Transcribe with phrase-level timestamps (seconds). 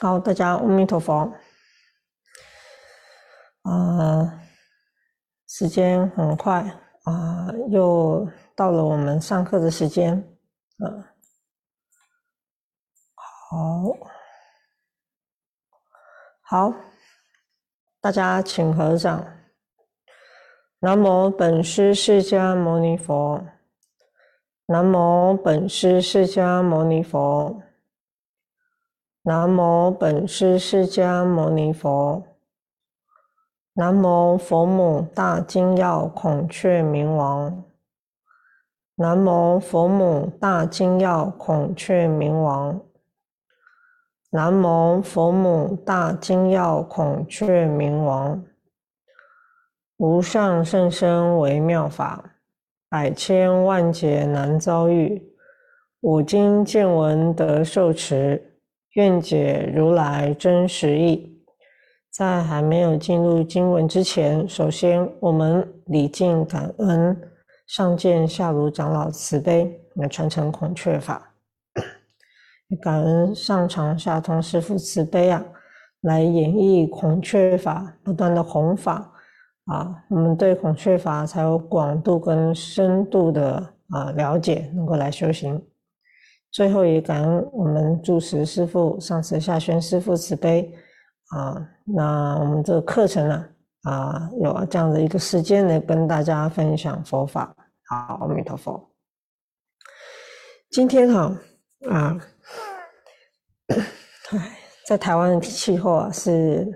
[0.00, 1.32] 好，大家阿弥陀佛。
[3.62, 4.40] 啊，
[5.48, 6.60] 时间很快
[7.04, 10.14] 啊，又到了我们上课的时间。
[10.84, 11.04] 嗯，
[13.14, 13.96] 好，
[16.42, 16.74] 好，
[18.00, 19.26] 大家请合掌。
[20.80, 23.42] 南无本师释迦牟尼佛。
[24.66, 27.62] 南无本师释迦牟尼佛。
[29.28, 32.22] 南无本师释迦牟尼佛。
[33.74, 37.64] 南无佛母大金要孔雀明王。
[38.94, 42.80] 南无佛母大金要孔雀明王。
[44.30, 48.44] 南无佛母大金要孔雀明王。
[49.96, 52.36] 无上甚深微妙法，
[52.88, 55.20] 百千万劫难遭遇。
[55.98, 58.52] 我今见闻得受持。
[58.96, 61.32] 愿解如来真实意。
[62.10, 67.14] 在还没有进入经文之前，首先我们礼敬感恩
[67.66, 71.30] 上见下如长老慈悲来传承孔雀法，
[72.80, 75.44] 感恩上长下通师父慈悲啊，
[76.00, 79.12] 来演绎孔雀法，不断的弘法
[79.66, 83.56] 啊，我们对孔雀法才有广度跟深度的
[83.90, 85.62] 啊了解，能够来修行。
[86.50, 90.72] 最后也感恩我们住持师父、上慈下宣师父慈悲
[91.28, 93.48] 啊，那我们这个课程呢
[93.82, 97.54] 啊，有这样的一个时间来跟大家分享佛法。
[97.88, 98.90] 好，阿弥陀佛。
[100.70, 101.38] 今天哈
[101.90, 102.18] 啊，
[104.30, 106.66] 哎，在台湾的气候啊是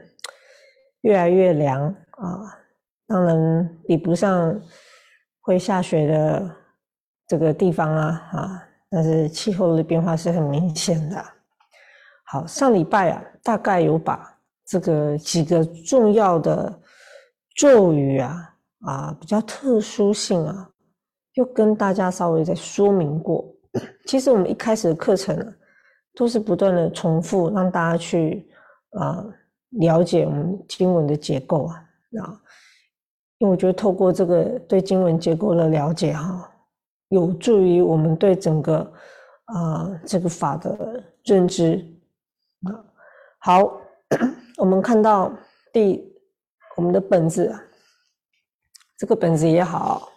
[1.00, 2.58] 越来越凉啊，
[3.06, 4.60] 当然比不上
[5.40, 6.56] 会下雪的
[7.26, 8.66] 这个地方啊啊。
[8.90, 11.24] 但是气候的变化是很明显的。
[12.24, 16.80] 好，上礼拜啊，大概有把这个几个重要的
[17.56, 20.68] 咒语啊啊比较特殊性啊，
[21.34, 23.44] 又跟大家稍微再说明过。
[24.06, 25.46] 其实我们一开始的课程啊，
[26.16, 28.48] 都是不断的重复，让大家去
[28.90, 29.24] 啊
[29.70, 31.76] 了解我们经文的结构啊
[32.22, 32.34] 啊，
[33.38, 36.49] 因为我觉得透过这个对经文结构的了解哈。
[37.10, 38.78] 有助于我们对整个
[39.44, 41.84] 啊这个法的认知
[42.62, 42.74] 啊。
[43.38, 43.80] 好，
[44.56, 45.32] 我们看到
[45.72, 46.12] 第
[46.76, 47.54] 我们的本子，
[48.96, 50.08] 这个本子也好，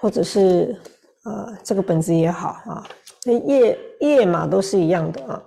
[0.00, 0.78] 或者是
[1.24, 2.86] 呃这个本子也好啊，
[3.24, 5.42] 那页页码都是一样的啊。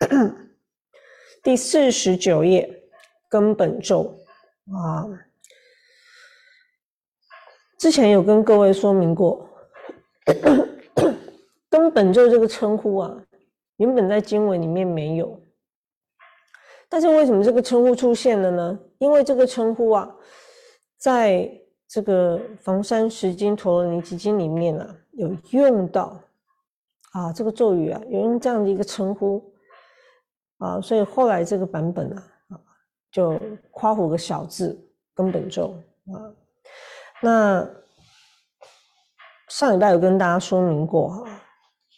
[1.42, 2.68] 第四十九页
[3.28, 4.18] 根本咒
[4.72, 5.06] 啊。
[7.78, 9.45] 之前有跟各位说明过，
[11.70, 13.16] 根本咒这个称呼啊，
[13.76, 15.40] 原本在经文里面没有，
[16.88, 18.78] 但是为什么这个称呼出现了呢？
[18.98, 20.14] 因为这个称呼啊，
[20.96, 21.50] 在
[21.86, 26.20] 这个房山石经陀罗尼基经里面啊，有用到
[27.12, 29.44] 啊，这个咒语啊，有用这样的一个称呼
[30.58, 32.60] 啊，所以后来这个版本啊，啊，
[33.12, 33.38] 就
[33.70, 34.76] 夸胡个小字
[35.14, 35.74] 根本咒
[36.06, 36.32] 啊。
[37.22, 37.68] 那
[39.48, 41.24] 上礼拜有跟大家说明过哈，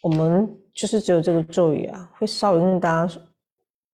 [0.03, 3.21] 我们就是只有这个咒语啊，会稍微跟大家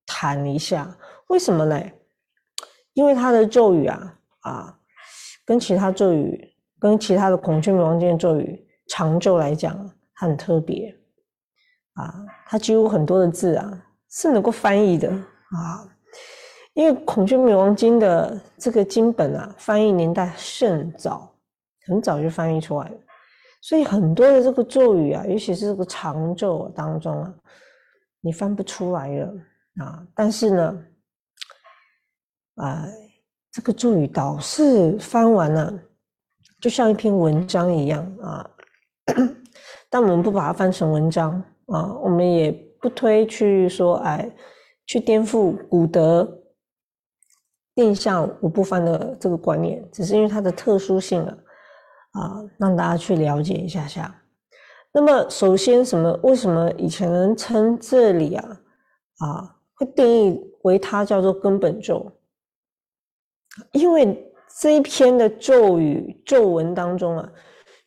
[0.05, 0.95] 谈一下，
[1.27, 1.81] 为什么呢？
[2.93, 4.79] 因为它的咒语啊啊，
[5.45, 9.75] 跟其他咒语、跟其他的孔雀明王经的咒语长咒来讲，
[10.15, 10.93] 它很特别
[11.93, 15.87] 啊，它几乎很多的字啊是能够翻译的啊。
[16.73, 21.33] 因为孔雀明王经的这个经本啊，翻译年代甚早，
[21.87, 22.95] 很早就翻译出来了，
[23.65, 27.33] 所以很多的这个咒语啊，尤其是这个长咒当中啊，
[28.21, 29.33] 你翻不出来了
[29.77, 30.05] 啊。
[30.13, 30.85] 但是呢，
[32.57, 32.85] 啊，
[33.51, 35.73] 这个咒语倒是翻完了，
[36.61, 38.47] 就像一篇文章一样啊。
[39.89, 41.31] 但我们不把它翻成文章
[41.65, 44.29] 啊，我们也不推去说，哎，
[44.85, 46.41] 去颠覆古德。
[47.73, 51.37] 定向五不翻的这个观念，只是因为它的特殊性啊，
[52.15, 54.13] 啊，让大家去了解一下下。
[54.91, 56.11] 那么，首先什么？
[56.23, 58.61] 为什么以前人称这里啊，
[59.17, 62.09] 啊，会定义为它叫做根本咒？
[63.73, 67.31] 因为这一篇的咒语咒文当中啊，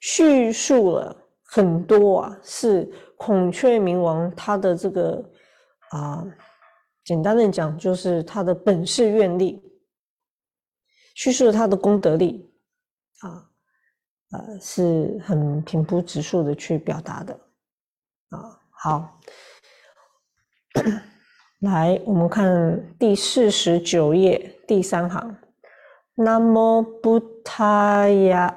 [0.00, 5.24] 叙述了很多啊，是孔雀明王他的这个
[5.90, 6.22] 啊，
[7.04, 9.62] 简单的讲就是他的本事愿力。
[11.14, 12.48] 叙述了他的功德力，
[13.22, 13.47] 啊，
[14.30, 17.32] 呃，是很平铺直述的去表达的，
[18.28, 19.20] 啊，好，
[21.60, 25.34] 来，我们看第四十九页第三行，
[26.14, 28.54] 南无布塔呀，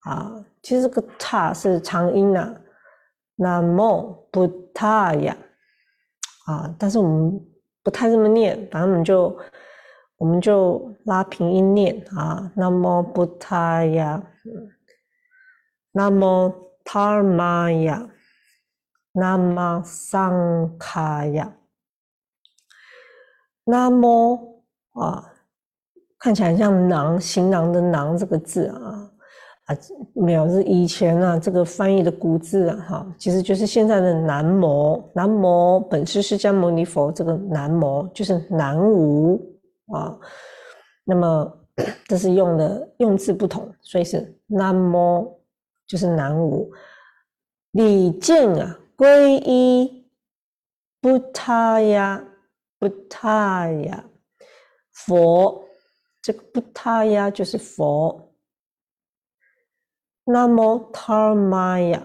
[0.00, 2.56] 啊，其实这个塔是长音呐，
[3.34, 5.36] 南无布塔呀，
[6.46, 7.38] 啊，但是我们
[7.82, 9.38] 不太这么念，反正我们就
[10.16, 14.22] 我们就拉平音念啊，南无布塔呀，
[15.92, 16.52] 南无
[16.84, 18.08] 塔尔玛呀。
[19.18, 21.50] 南无桑卡呀，
[23.64, 25.32] 南无啊，
[26.18, 29.10] 看起来像囊，行囊的囊这个字啊
[29.64, 29.76] 啊，
[30.12, 39.40] 没有是以前啊这个翻译的古字啊哈，其实就是现在的南无，南无本师释迦牟尼佛这个南无就是南无
[39.92, 40.18] 啊，
[41.04, 41.66] 那么
[42.06, 45.40] 这是用的用字不同，所以是南无
[45.86, 46.72] 就是南无，
[47.72, 48.78] 礼敬啊。
[48.96, 50.10] 皈依
[51.00, 52.24] 布塔呀，
[52.78, 54.04] 布塔呀，
[54.90, 55.68] 佛，
[56.22, 58.32] 这个布塔呀就是佛。
[60.24, 62.02] 那么塔尔玛呀，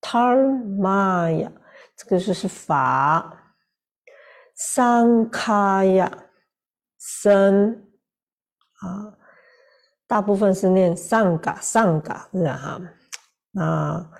[0.00, 1.50] 塔尔玛呀，
[1.96, 3.43] 这个就是法。
[4.54, 6.10] 桑卡呀，
[6.98, 7.84] 生
[8.80, 9.16] 啊，
[10.06, 12.80] 大部分是念上嘎上嘎，是哈，
[13.52, 14.10] 那。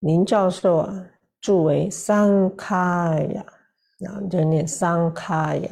[0.00, 1.06] 林教授啊，
[1.40, 3.46] 注为三卡呀，
[3.98, 5.70] 然后就念三卡呀。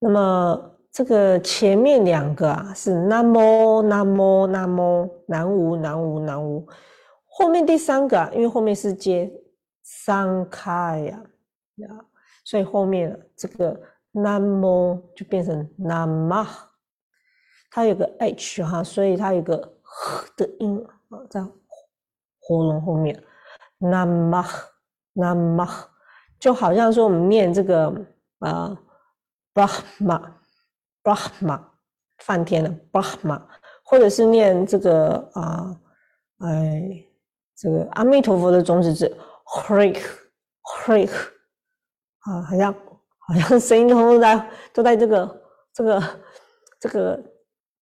[0.00, 6.66] 那么这个前面两个啊是南无南无南无南无南无南无，
[7.28, 9.30] 后面第三个啊，因为后面是接
[9.84, 11.22] 三卡呀，
[11.86, 11.98] 啊，
[12.44, 13.78] 所以后面这个
[14.12, 16.46] 南无就变成南无，
[17.70, 19.56] 它有个 h 哈，所以它有个
[20.36, 21.44] 的音啊，在。
[22.50, 23.22] 喉咙后面，
[23.76, 24.42] 那么
[25.12, 25.68] 那么，
[26.40, 27.94] 就好像说我们念这个
[28.38, 28.74] 啊
[29.52, 31.60] ，Brahma，Brahma，
[32.16, 33.42] 梵天的 Brahma，
[33.84, 35.78] 或者是念这个啊，
[36.38, 37.04] 哎，
[37.54, 39.14] 这个阿弥陀佛的种子字
[39.44, 41.12] Hrik，Hrik，
[42.28, 42.74] 啊，好像
[43.18, 45.42] 好像声音都在都在这个
[45.72, 46.02] 这个
[46.78, 47.24] 这个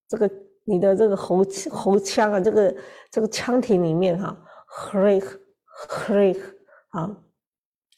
[0.08, 0.30] 这个
[0.64, 2.76] 你的这个喉喉腔啊，这个
[3.10, 4.36] 这个腔体里面哈。
[4.68, 6.42] Hrik，Hrik，
[6.90, 7.16] 啊，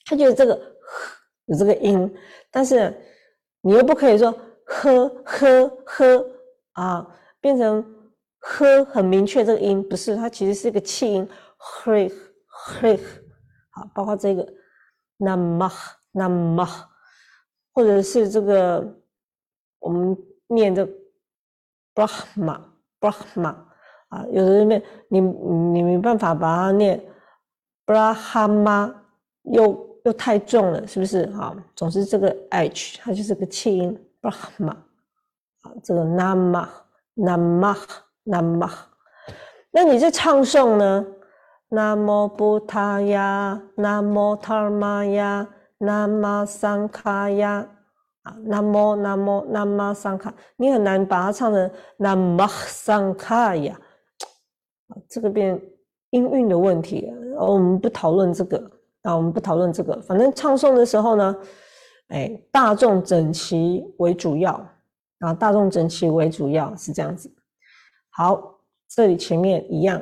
[0.04, 0.76] 他觉得这个
[1.46, 2.14] 有这个音，
[2.52, 2.94] 但是
[3.62, 4.30] 你又不可以说
[4.64, 6.26] 呵呵呵
[6.74, 7.04] 啊，
[7.40, 7.84] 变成
[8.38, 11.28] 呵很明确这个音不是，它其实是一个气音
[11.58, 13.00] ，Hrik，Hrik，
[13.70, 14.46] 好，包括这个
[16.19, 16.67] 那么
[17.73, 18.85] 或者是这个
[19.79, 20.17] 我们
[20.49, 20.87] 念的
[21.94, 23.55] Brahma，Brahma。
[24.09, 26.99] 啊，有的人你你没办法把它念
[27.85, 28.91] brahma，，
[29.43, 31.31] 又又太重了，是不是？
[31.38, 34.70] 啊，总之这个 h 它就是个气音 brahma，
[35.61, 36.67] 啊，这个 nama
[37.15, 37.76] nama
[38.25, 38.70] nama，
[39.70, 41.06] 那你在唱诵呢？
[41.69, 45.47] 南无布塔呀，南无塔尔玛呀，
[45.78, 47.69] 南无桑卡呀，
[48.22, 53.80] 啊，南无南无南无桑卡，你很难把它唱成南无桑卡呀。
[55.08, 55.60] 这个变
[56.10, 58.70] 音韵的问题，我们不讨论这个
[59.02, 60.00] 啊，我们不讨论这个。
[60.00, 61.36] 反正唱诵的时候呢，
[62.08, 64.53] 哎，大众整齐为主要
[65.20, 67.31] 啊，大众整齐为主要是这样子。
[68.10, 70.00] 好，这里前面一样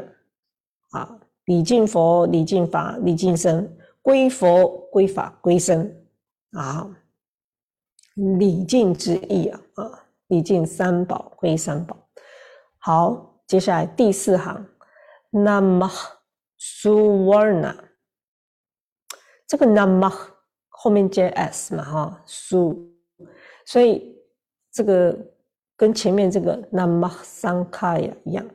[0.92, 3.68] 啊，礼敬佛，礼敬法，礼敬僧，
[4.06, 5.92] 归佛，归法，归僧
[6.52, 6.88] 啊，
[8.38, 12.08] 礼敬之意啊啊，礼敬三宝，归三宝。
[12.78, 14.64] 好，接下来第四行。
[15.30, 15.90] 那么
[16.56, 17.76] 苏瓦纳，
[19.44, 20.08] 这个那么
[20.68, 22.88] 后面接 s 嘛哈苏，
[23.64, 24.16] 所以
[24.70, 25.18] 这个
[25.76, 28.48] 跟前面这个那么桑卡呀一样。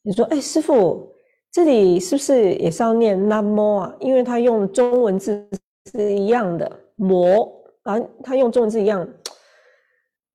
[0.00, 1.14] 你说，哎，师傅，
[1.56, 3.94] 这里是不是也是要念南么啊？
[3.98, 5.48] 因为他用中文字
[5.90, 7.50] 是一样的，魔
[7.84, 9.08] 啊，他用中文字一样。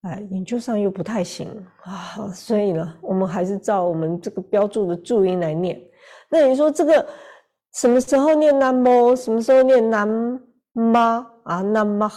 [0.02, 1.48] 哎，研究上又不太行
[1.84, 5.80] 啊，所以呢，我们还是照我们这个标注的注音来念。
[6.28, 7.08] 那你说这个
[7.76, 9.16] 什么时候念南么？
[9.16, 10.08] 什么时候念南
[10.72, 11.32] 吗？
[11.44, 12.12] 啊，南吗？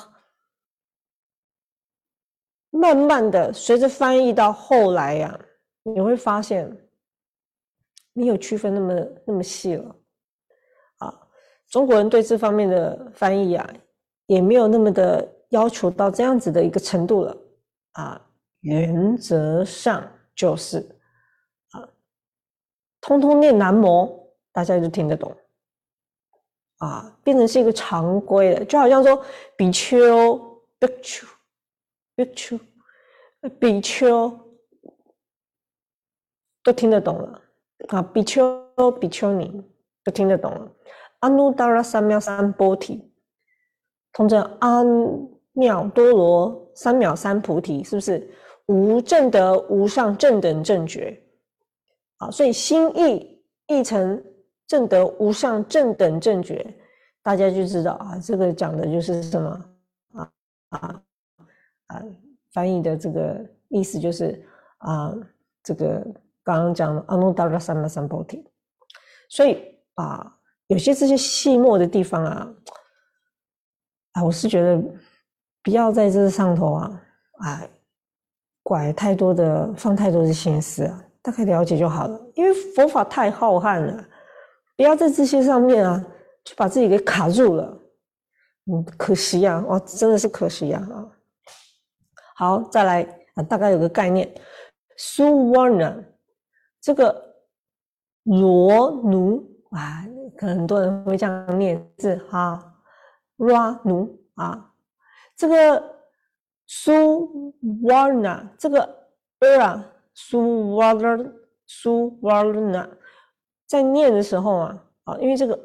[2.71, 5.39] 慢慢的，随着翻译到后来呀，
[5.83, 6.75] 你会发现
[8.15, 8.95] 没有区分那么
[9.27, 9.97] 那么细了。
[10.99, 11.29] 啊，
[11.69, 13.75] 中国人对这方面的翻译啊，
[14.27, 17.37] 也没有那么的要求到这样子的一个程度了。
[17.93, 18.27] 啊，
[18.61, 20.79] 原则上就是
[21.71, 21.89] 啊，
[23.01, 25.37] 通通念南无，大家就听得懂。
[26.79, 29.25] 啊，变成是一个常规的，就好像说
[29.57, 30.37] 比丘、
[30.79, 31.27] 比丘、
[32.17, 32.61] 比丘、
[33.61, 34.41] 比丘
[36.63, 37.41] 都听得懂了
[37.89, 39.63] 啊，比丘、比丘尼
[40.05, 40.71] 就听得懂了。
[41.21, 43.11] 阿耨达罗三藐三菩提，
[44.13, 44.83] 通称阿
[45.55, 48.31] 耨多罗三藐三菩提，是不是
[48.67, 51.21] 无正德无上正等正觉？
[52.19, 54.23] 啊，所以心意译成。
[54.67, 56.75] 正得无上正等正觉，
[57.23, 59.65] 大家就知道啊，这个讲的就是什么
[60.15, 60.31] 啊
[60.71, 61.03] 啊
[61.89, 62.03] 啊！
[62.51, 64.43] 翻译的这个意思就是
[64.79, 65.15] 啊，
[65.63, 66.03] 这个
[66.45, 68.45] 刚刚讲的阿耨多罗三藐三菩提。
[69.29, 69.61] 所以
[69.95, 70.37] 啊，
[70.69, 72.49] 有些这些细末的地方啊，
[74.13, 74.81] 啊，我是觉得
[75.63, 77.03] 不要在这上头啊，
[77.39, 77.63] 啊，
[78.63, 82.21] 拐太多的放太多的心思啊，大概了解就好了。
[82.35, 84.05] 因为佛法太浩瀚了。
[84.77, 86.05] 不要在这些上面啊，
[86.45, 87.79] 就把自己给卡住了，
[88.67, 91.07] 嗯，可惜呀，哦，真的是可惜呀啊。
[92.35, 93.03] 好，再来
[93.35, 94.29] 啊，大概有个概念
[94.99, 96.05] ，Suvarna
[96.85, 97.35] 这个
[98.25, 100.05] 罗奴啊，
[100.37, 102.63] 可能很多人会这样念字哈
[103.37, 104.71] 罗奴啊，
[105.35, 105.83] 这个
[106.69, 109.09] Suvarna 这个
[109.41, 112.87] 二啊，苏瓦勒苏瓦勒纳。
[113.67, 115.59] 在念的时候啊，啊，因为这个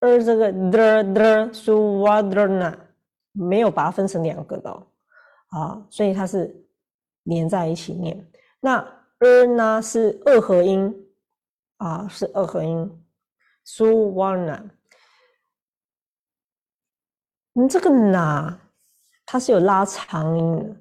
[0.00, 2.74] 儿这个 the the su wa the na
[3.32, 4.70] 没有把它分成两个的
[5.48, 6.54] 啊，所以它是
[7.22, 8.30] 连在一起念。
[8.60, 8.86] 那
[9.20, 10.94] 儿呢是二合音
[11.78, 13.04] 啊，是二合音
[13.64, 14.62] su wa na。
[17.52, 18.54] 你这个 na
[19.24, 20.76] 它是有拉长音的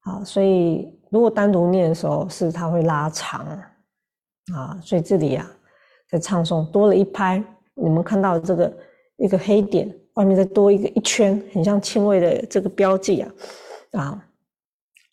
[0.00, 3.46] 啊，所以如果单独念的时候是它会拉长
[4.54, 5.50] 啊，所以这里呀。
[6.10, 7.36] 在唱诵多了一拍，
[7.74, 8.78] 你们看到这个
[9.16, 13.34] 一个黑点，外面再多一个一圈，很像轻微的这个标记啊
[13.92, 14.28] 啊，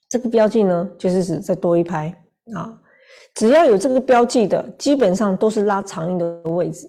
[0.07, 2.15] 这个标记呢就是指再多一拍
[2.53, 2.81] 啊，
[3.33, 6.87] 只要有这个标记的，基本上都是拉长音的位置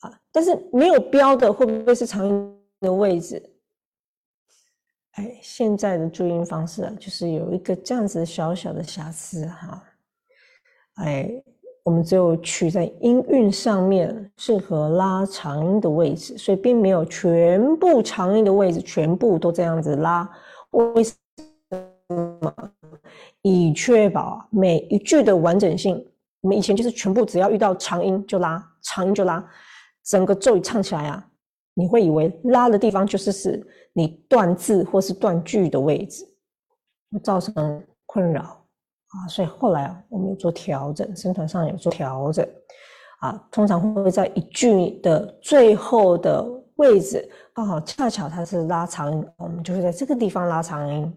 [0.00, 3.42] 啊，但是没有标的会不会是长音的位置？
[5.12, 9.82] 哎，现在的注音方式啊，就是有一个这样子小小的瑕疵哈，
[10.96, 11.42] 哎。
[11.84, 20.28] 我们只有取在音韵上面适合拉长音的位置，所以并没有全部长音的位置全部都这样子拉。
[20.72, 21.14] 为什
[22.42, 22.54] 么？
[23.42, 26.04] 以确保每一句的完整性。
[26.40, 29.44] 我们以前就是全部只要遇到长音就拉，长音就拉，
[30.04, 31.28] 整个咒语唱起来啊，
[31.74, 36.24] 你会以为拉的地方就是是你断字或是断句的位置，
[37.10, 38.42] 会造成困扰。
[38.42, 42.46] 啊，所以后来啊，我们有做调整，声团上有做调整，
[43.20, 51.12] 啊，通常会在一句的最后的位置，刚好恰巧它是拉长音，我们就会在这个地方拉长音，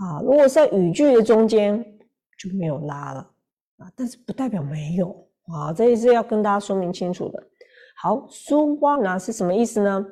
[0.00, 1.84] 啊，如果在语句的中间
[2.38, 3.20] 就没有拉了，
[3.76, 5.10] 啊，但是不代表没有，
[5.52, 7.42] 啊，这也是要跟大家说明清楚的。
[7.96, 10.06] 好，苏瓦纳是什么意思呢？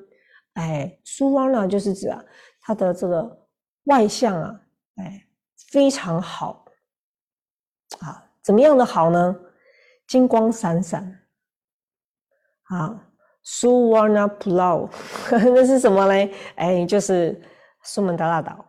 [0.54, 2.22] 哎，苏瓦纳就是指啊，
[2.60, 3.46] 它的这个
[3.84, 4.60] 外向啊，
[4.96, 5.26] 哎，
[5.70, 6.66] 非常好。
[8.00, 9.34] 啊，怎么样的好呢？
[10.06, 11.20] 金光闪闪
[12.64, 13.08] 啊
[13.44, 14.90] ，Suvarna Pulau，
[15.30, 16.34] 那是什么嘞？
[16.56, 17.40] 哎，就是
[17.82, 18.62] 苏门答腊岛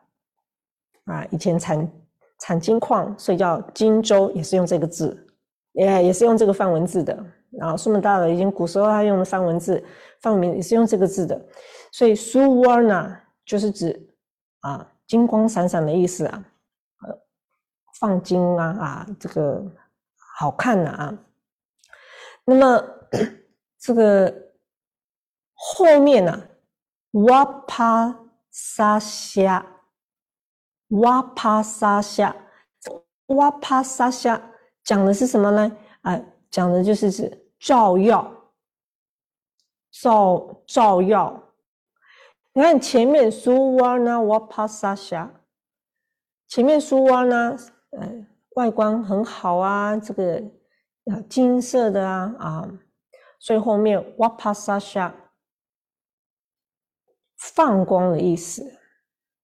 [1.10, 1.26] 啊。
[1.32, 1.92] 以前产
[2.40, 5.28] 产金矿，所以叫金州，也是用这个字，
[5.74, 7.26] 也也是用这个范文字的。
[7.52, 9.84] 然后苏门答腊已经古时候他用的范文字，
[10.22, 11.40] 范文名也是用这个字的，
[11.92, 14.10] 所以 Suvarna 就是指
[14.60, 16.46] 啊金光闪闪的意思啊。
[18.00, 19.62] 放金啊啊，这个
[20.38, 21.18] 好看呐啊。
[22.46, 22.82] 那么
[23.78, 24.34] 这个
[25.54, 26.42] 后面呢，
[27.12, 28.18] 哇帕
[28.50, 29.66] 沙夏，
[30.90, 32.36] 哇帕沙夏，
[33.28, 34.52] 哇帕沙夏
[34.84, 35.78] 讲的是什么呢？
[36.02, 36.20] 啊，
[36.50, 38.52] 讲的就是指照耀，
[39.92, 41.44] 照照耀。
[42.54, 45.32] 你看前面苏瓦呢，哇帕沙夏，
[46.48, 47.58] 前面苏瓦呢。
[47.92, 50.38] 呃，外观很好啊，这个
[51.06, 52.70] 啊金色的啊啊，
[53.40, 55.12] 所以后面 wapasasha
[57.36, 58.78] 放光的意思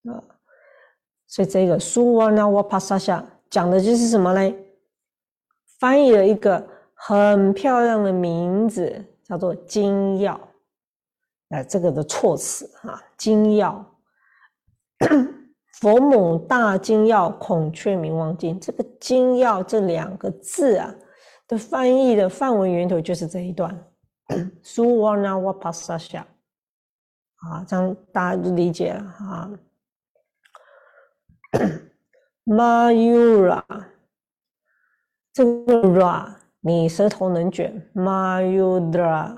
[0.03, 0.34] 啊，
[1.27, 4.55] 所以这个 suwana w a p a s a s a 讲的就是什么嘞？
[5.79, 10.39] 翻译了一个很漂亮的名字，叫做金耀，
[11.49, 13.85] 哎，这个的措辞啊，金耀。
[15.81, 20.95] 佛母大金耀孔雀明王经，这个金耀这两个字啊
[21.47, 23.77] 的翻译的范文源头就是这一段。
[24.63, 29.51] s u v a n a w a p a s a s a 啊，这样大家就理解了啊。
[32.45, 33.63] Mayura，
[35.33, 39.35] 这个 ra，你舌头能卷，Mayura，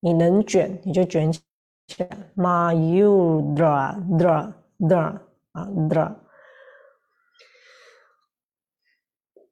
[0.00, 1.42] 你能卷你就卷起
[1.98, 5.18] 来，mayura dra dra
[5.52, 6.14] 啊，dra。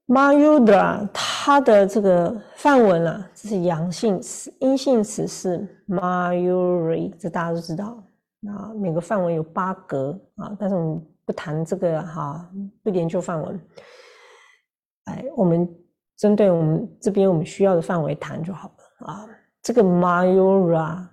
[0.07, 8.03] Mayura，它的这个范文啊，这是阳性词，阴性词是 Mayuri，这大家都知道。
[8.49, 12.49] 啊每个范文有八格啊，但是我们不谈这个哈，
[12.83, 13.61] 不研究范文。
[15.05, 15.69] 哎，我们
[16.17, 19.29] 针对我们这边我们需要的范围谈就好了啊。
[19.61, 21.07] 这个 Mayura，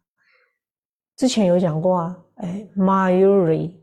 [1.16, 3.74] 之前有讲过啊，哎，Mayuri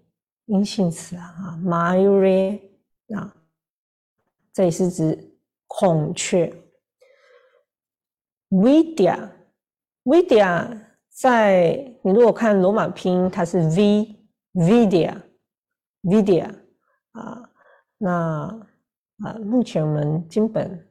[0.46, 2.60] 阴性词啊啊，Mayuri
[3.14, 3.36] 啊，
[4.52, 5.32] 这也是指。
[5.68, 6.54] 孔雀
[8.50, 9.26] ，Vidya，Vidya，
[11.10, 14.15] 在你如果看罗马拼音，它是 v
[14.56, 16.50] vidya，vidya，
[17.12, 17.48] 啊，
[17.98, 18.10] 那
[19.22, 20.88] 啊，目前我们经本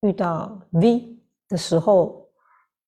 [0.00, 1.18] 遇到 V
[1.48, 2.28] 的时候，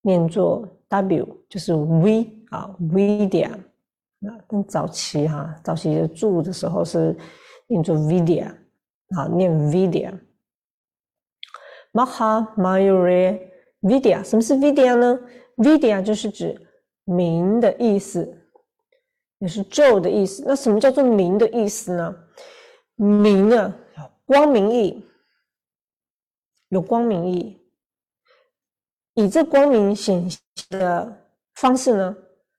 [0.01, 7.15] 念作 W，就是 V 啊，Vidya 啊，跟早期哈，早期的注的时候是
[7.67, 8.47] 念作 Vidya
[9.17, 10.17] 啊，念 Vidya。
[11.91, 13.39] Maha Mayuri
[13.81, 15.19] Vidya，什么是 Vidya 呢
[15.57, 16.55] ？Vidya 就是指
[17.03, 18.38] 明的意思，
[19.39, 20.43] 也是咒的意思。
[20.45, 22.15] 那什么叫做明的意思呢？
[22.95, 23.73] 明啊，
[24.25, 25.03] 光明意，
[26.69, 27.59] 有光明意，
[29.15, 30.29] 以这光明显
[30.69, 31.25] 的
[31.55, 32.15] 方式呢，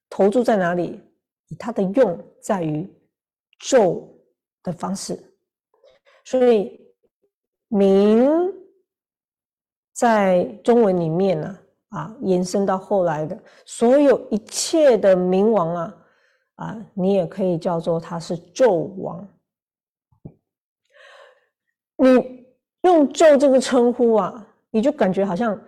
[0.08, 1.00] 投注在哪里？
[1.48, 2.88] 以它的用在于
[3.58, 4.08] 咒
[4.62, 5.18] 的方式，
[6.24, 6.80] 所以
[7.66, 8.30] 明
[9.92, 15.99] 在中文里面呢，啊，延伸到后来的所有一切的冥王啊，
[16.60, 19.26] 啊，你也可以叫做他是纣王。
[21.96, 22.46] 你
[22.82, 25.58] 用“咒”这个称呼啊，你就感觉好像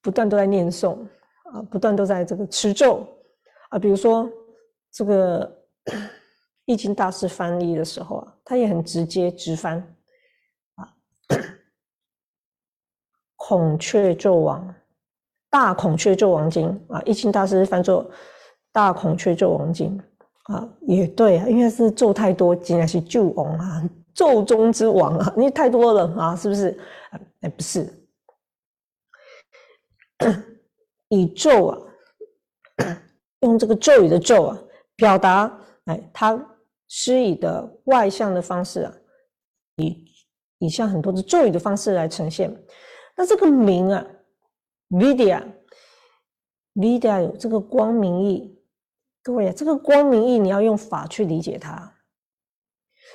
[0.00, 1.04] 不断都在念诵
[1.52, 3.04] 啊，不断都在这个持咒
[3.70, 3.80] 啊。
[3.80, 4.30] 比如说
[4.92, 5.66] 这个
[6.66, 9.78] 易经大师翻译的时候啊，他也很直接直翻
[10.76, 10.94] 啊，
[13.34, 14.72] 《孔雀纣王
[15.50, 18.08] 大孔雀纣王经》啊，易经大师翻作
[18.76, 19.98] 《大孔雀纣王经》
[20.52, 23.82] 啊，也对啊，因为是咒太多，竟然是纣王啊。
[24.12, 26.78] 咒中之王啊，你太多了啊，是不是？
[27.40, 27.90] 哎，不是，
[31.08, 31.78] 以咒啊，
[33.40, 34.58] 用这个咒语的咒啊，
[34.94, 36.38] 表达哎，他
[36.88, 38.92] 施以的外向的方式啊，
[39.76, 40.04] 以
[40.58, 42.54] 以像很多的咒语的方式来呈现。
[43.16, 44.06] 那这个名啊
[44.90, 48.52] ，Vidya，Vidya 有这个光明意，
[49.26, 51.92] 各位，这个光明意你要用法去理解它。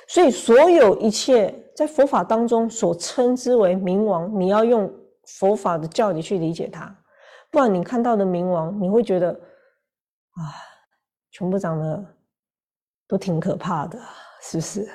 [0.06, 4.92] 所以，所有一切在佛法当中所称之为冥王，你要用
[5.24, 6.94] 佛法的教理去理解它，
[7.50, 10.52] 不然你看到的冥王，你会觉得啊，
[11.30, 12.04] 全部长得
[13.08, 13.98] 都挺可怕的，
[14.42, 14.86] 是不是？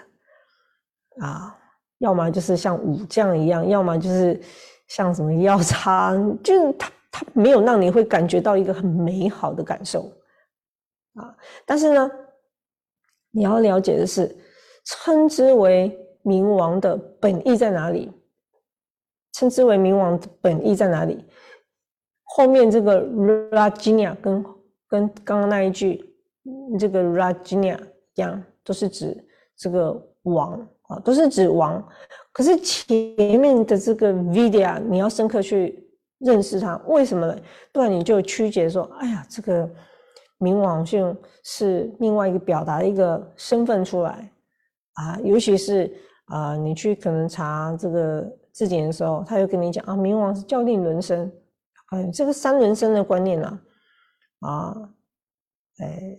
[1.19, 1.58] 啊，
[1.97, 4.39] 要么就是像武将一样，要么就是
[4.88, 10.12] 像什么药叉，就是他他没有让你会感觉到一个很美好的感受
[11.17, 11.36] 啊。
[11.65, 12.10] 但是呢，
[13.32, 14.36] 你要了解的是。
[14.89, 18.10] 称之为冥王的本意在哪里？
[19.34, 21.25] 称之为冥王的本意在哪里？
[22.23, 23.06] 后面这个
[23.51, 24.41] Rajina 跟
[24.88, 26.01] 跟刚刚那一句
[26.80, 27.77] 这个 Rajina
[28.15, 29.13] 一样，都是指
[29.58, 30.53] 这个王
[30.84, 31.86] 啊，都是指王。
[32.32, 32.97] 可是前
[33.38, 35.86] 面的这个 Vidya，你要深刻去
[36.19, 37.38] 认识它，为什么呢？
[37.73, 39.69] 不然你就曲解说，哎呀，这个
[40.39, 44.32] 冥王就是另外一个表达的一个身份出来。
[44.93, 45.95] 啊，尤其是
[46.26, 51.32] 啊，你去可能查这个字典的时候，他又跟你讲啊，冥王是教令轮生，
[51.91, 53.60] 哎，这个三轮生的观念呢，
[54.39, 54.76] 啊，
[55.78, 56.17] 哎，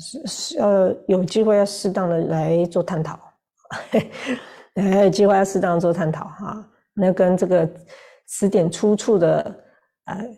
[0.00, 3.16] 是是要有机会要适当的来做探讨，
[4.74, 7.70] 哎，有机会要适当做探讨哈，那跟这个
[8.26, 9.64] 词典出处的
[10.06, 10.28] 呃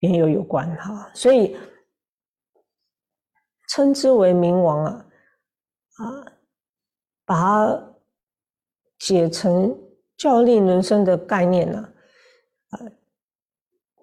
[0.00, 1.56] 缘由有关哈，所以
[3.68, 5.06] 称之为冥王啊，
[5.96, 6.32] 啊。
[7.26, 7.82] 把它
[8.98, 9.74] 解成
[10.18, 11.88] 教令人生的概念呢，
[12.72, 12.92] 呃，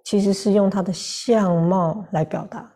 [0.04, 2.68] 其实是用它的相貌来表达，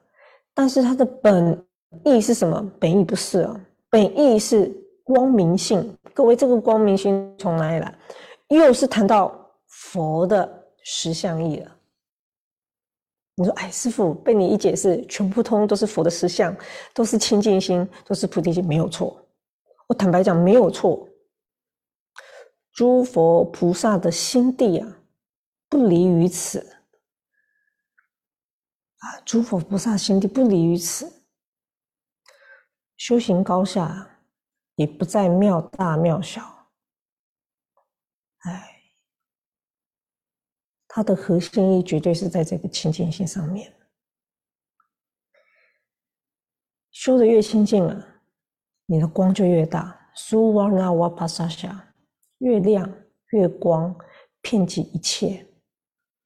[0.53, 1.65] 但是它的本
[2.03, 2.71] 意是什么？
[2.79, 4.71] 本意不是啊，本意是
[5.03, 5.97] 光明性。
[6.13, 7.97] 各位，这个光明性从哪里来？
[8.49, 10.47] 又是谈到佛的
[10.83, 11.74] 实相意了。
[13.35, 16.55] 你说，哎，师傅被你一解释，全部通都是佛的实相，
[16.93, 19.27] 都是清净心，都是菩提心，没有错。
[19.87, 21.07] 我坦白讲，没有错。
[22.71, 24.99] 诸佛菩萨的心地啊，
[25.69, 26.59] 不离于此
[28.99, 29.19] 啊！
[29.25, 31.23] 诸佛菩萨心地不离于此，
[32.97, 34.19] 修行高下
[34.75, 36.69] 也不在庙大庙小。
[38.39, 38.81] 哎，
[40.95, 43.69] 它的核心意绝对是在这个清净心上面。
[46.89, 48.08] 修的越清净了。
[48.86, 51.93] 你的光就越大，苏瓦那瓦帕萨夏，
[52.38, 52.89] 越亮
[53.31, 53.93] 越光，
[54.39, 55.45] 遍及一切。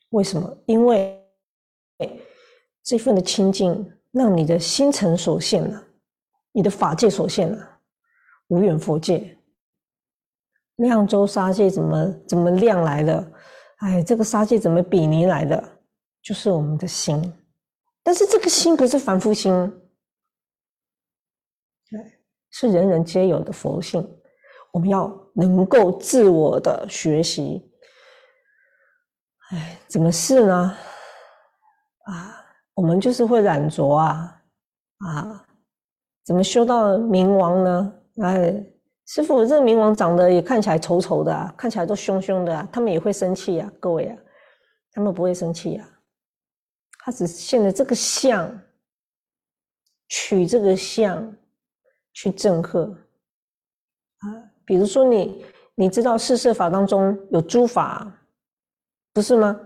[0.09, 0.55] 为什么？
[0.67, 1.19] 因为
[2.83, 5.83] 这份的清净，让你的心尘所现了，
[6.51, 7.79] 你的法界所现了，
[8.49, 9.35] 无远佛界。
[10.75, 13.31] 亮州沙界怎么怎么亮来的？
[13.79, 15.79] 哎，这个杀戒怎么比拟来的？
[16.21, 17.33] 就是我们的心，
[18.03, 19.51] 但是这个心不是凡夫心。
[21.89, 21.99] 对
[22.51, 24.05] 是人人皆有的佛性，
[24.71, 27.71] 我们要能够自我的学习。
[29.51, 30.77] 哎，怎么是呢？
[32.05, 34.41] 啊，我们就是会染浊啊
[34.99, 35.45] 啊！
[36.25, 37.93] 怎么修到冥王呢？
[38.21, 38.63] 哎，
[39.11, 44.15] 师傅，这个冥王长得也看起来丑丑的，啊看起来都凶凶的，啊他们也会生气呀，各位啊，
[44.91, 45.89] 他们不会生气呀，
[46.99, 48.61] 他只是现在这个相，
[50.07, 51.35] 取这个相。
[52.11, 54.27] 去震慑啊！
[54.65, 55.45] 比如说你，
[55.75, 58.11] 你知道四摄法当中有诸法，
[59.13, 59.57] 不是吗？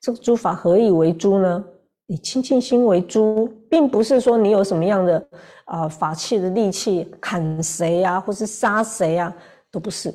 [0.00, 1.64] 这个诸法何以为诸呢？
[2.10, 5.28] 以清净心为诸，并不是说你有什么样的
[5.66, 9.32] 啊法器的利器砍谁啊，或是杀谁啊，
[9.70, 10.12] 都不是。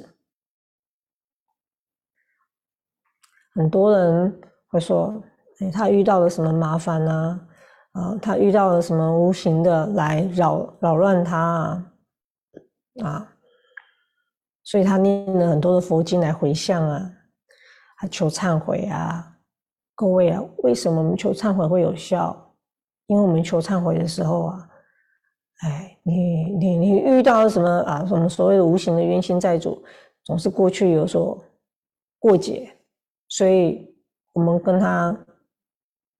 [3.53, 5.23] 很多人会说，
[5.61, 7.47] 哎，他遇到了什么麻烦呢？
[7.93, 11.91] 啊，他遇到了什么无形的来扰扰乱他啊？
[13.05, 13.33] 啊，
[14.65, 17.09] 所以他念了很多的佛经来回向啊，
[17.95, 19.31] 他求忏悔啊。
[19.95, 22.53] 各位啊，为什么我们求忏悔会有效？
[23.07, 24.69] 因为我们求忏悔的时候啊，
[25.61, 28.05] 哎，你你你遇到什么啊？
[28.05, 29.81] 什么所谓的无形的冤亲债主，
[30.25, 31.41] 总是过去有所
[32.19, 32.75] 过节，
[33.29, 33.95] 所以
[34.33, 35.17] 我们跟他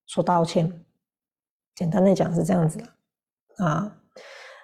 [0.08, 0.72] 说道歉。
[1.76, 3.94] 简单的讲是这样子的啊，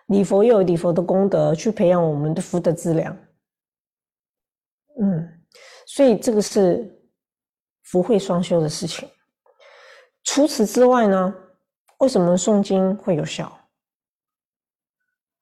[0.06, 3.18] 礼佛又有礼佛的功德，去培养我们的福德资粮。
[5.02, 5.42] 嗯，
[5.86, 6.98] 所以这个是。
[7.84, 9.10] 福慧双修的事情。
[10.24, 11.34] 除此之外呢，
[11.98, 13.52] 为什么诵经会有效？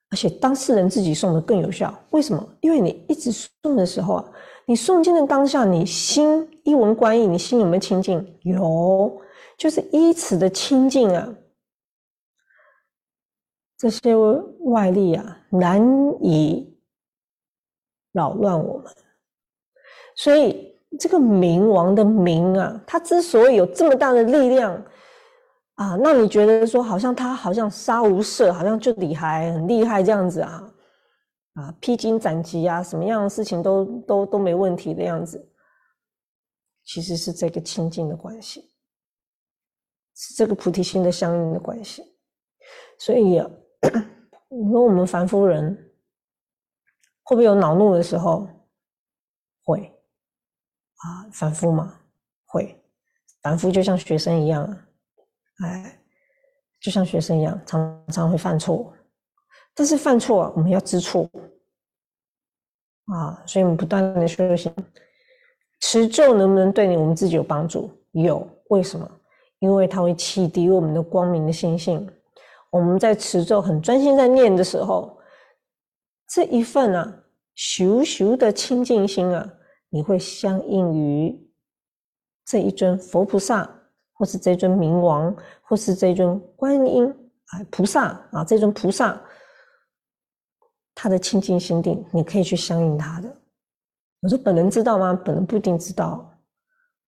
[0.10, 1.94] 而且当事人自己诵的更有效？
[2.12, 2.56] 为什么？
[2.62, 4.32] 因为你一直诵的时候啊，
[4.66, 8.40] 你诵经的当下，你心一闻观意，你心有没有清净？
[8.44, 9.22] 有，
[9.58, 11.36] 就是依此的清净啊，
[13.78, 14.16] 这些
[14.62, 15.80] 外力啊，难
[16.24, 16.80] 以
[18.14, 18.96] 扰乱我们，
[20.16, 20.69] 所以。
[20.98, 24.74] 这个冥王的冥啊，他之所以有这么大的力量
[25.76, 30.74] 啊，那你觉得说，好像他好像杀无赦，好像就厉害，很厉害这样子啊，
[31.54, 35.54] 啊，披荆斩棘啊，什么样的事情都都都没问题的样子，
[36.86, 38.72] 其实是这个清净的关系，
[40.16, 42.04] 是这个菩提心的相应的关系。
[42.98, 43.50] 所以啊，
[44.50, 45.72] 你说我们凡夫人
[47.24, 48.48] 会不会有恼怒的时候？
[49.64, 49.96] 会。
[51.00, 51.94] 啊，反复嘛，
[52.46, 52.78] 会，
[53.42, 54.78] 反复就像学生一样，
[55.64, 56.00] 哎，
[56.80, 58.94] 就像学生一样，常常会犯错，
[59.74, 61.30] 但是犯错我们要知错，
[63.06, 64.74] 啊，所以我们不断的修行，
[65.82, 67.90] 持咒能不能对你我们自己有帮助？
[68.12, 69.10] 有，为什么？
[69.60, 72.10] 因为它会启迪我们的光明的心性。
[72.72, 75.18] 我们在持咒很专心在念的时候，
[76.28, 77.24] 这一份啊，
[77.56, 79.54] 咻咻的清净心啊。
[79.90, 81.50] 你会相应于
[82.46, 83.70] 这一尊佛菩萨，
[84.14, 87.08] 或是这尊明王，或是这尊观音
[87.48, 89.20] 啊菩萨啊，这尊菩萨，
[90.94, 93.36] 他的清净心定，你可以去相应他的。
[94.22, 95.14] 我说本人知道吗？
[95.14, 96.32] 本人不一定知道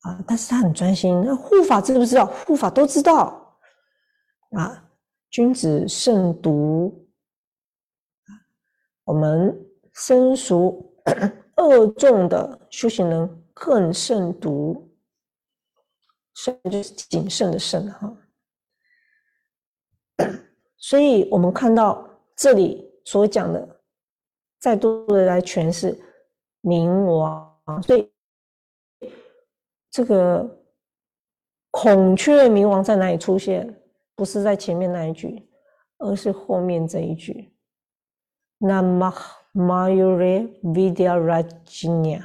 [0.01, 1.21] 啊，但是他很专心。
[1.25, 2.25] 那护法知不知道？
[2.25, 3.57] 护法都知道
[4.51, 4.87] 啊。
[5.29, 7.07] 君子慎独，
[9.03, 9.57] 我们
[9.93, 10.93] 生熟。
[11.61, 14.89] 恶重的修行人更慎独，
[16.33, 18.17] 慎就是谨慎的慎哈。
[20.77, 23.81] 所以我们看到这里所讲的，
[24.59, 25.97] 再多的来诠释
[26.61, 28.11] 冥王，所以
[29.89, 30.63] 这个
[31.69, 33.81] 孔雀冥王在哪里出现？
[34.15, 35.49] 不是在前面那一句，
[35.97, 37.53] 而是后面这一句。
[38.57, 39.13] 那么。
[39.53, 42.23] Mayuri Vidya Rajnya，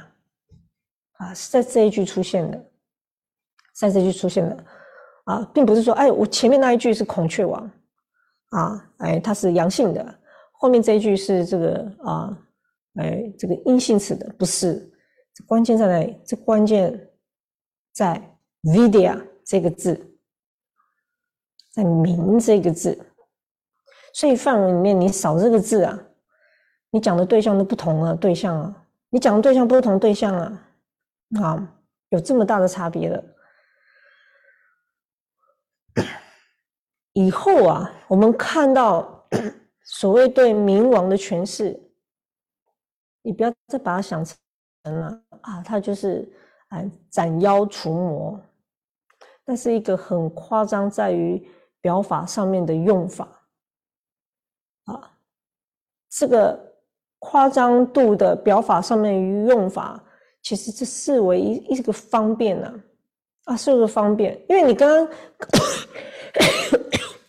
[1.17, 2.71] 啊，是在这一句出现的，
[3.75, 4.65] 在这一句出现的，
[5.25, 7.69] 啊，并不是说，哎，我前面那一句是孔雀王，
[8.51, 10.19] 啊，哎，它是阳性的，
[10.53, 12.37] 后面这一句是这个啊，
[12.95, 14.89] 哎，这个阴性词的，不是，
[15.33, 16.17] 这关键在哪里？
[16.25, 17.09] 这关键
[17.91, 18.21] 在
[18.63, 20.17] Vidya 这个字，
[21.73, 22.97] 在明这个字，
[24.13, 26.03] 所以范文里面你少这个字啊。
[26.89, 30.69] 你讲的对象都不同了，对象啊，你讲的对象不同对象啊，
[31.41, 31.75] 啊，
[32.09, 33.23] 有这么大的差别了。
[37.11, 39.27] 以后啊，我们看到
[39.83, 41.77] 所谓对冥王的诠释，
[43.21, 44.37] 你不要再把它想成
[44.85, 46.31] 了啊，他就是
[46.69, 48.41] 哎斩妖除魔，
[49.43, 51.45] 那是一个很夸张，在于
[51.81, 53.27] 表法上面的用法
[54.85, 55.17] 啊，
[56.09, 56.66] 这个。
[57.19, 60.01] 夸张度的表法上面用法，
[60.43, 62.73] 其实这视为一一个方便呢，
[63.45, 65.07] 啊，是不是方便，因为你刚刚，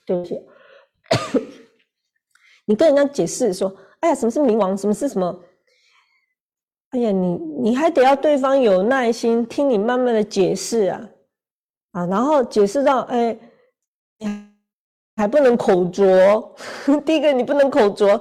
[0.05, 0.41] 对不起，
[2.67, 5.41] 你跟人家解释说，哎呀，什么是冥王，什么是什么，
[6.91, 11.09] 哎呀，你你还得要对方有耐心听你慢慢的解释啊，
[11.93, 13.37] 啊，然后解释到，哎，
[15.17, 16.55] 还不能口拙，
[17.05, 18.21] 第一个你不能口拙，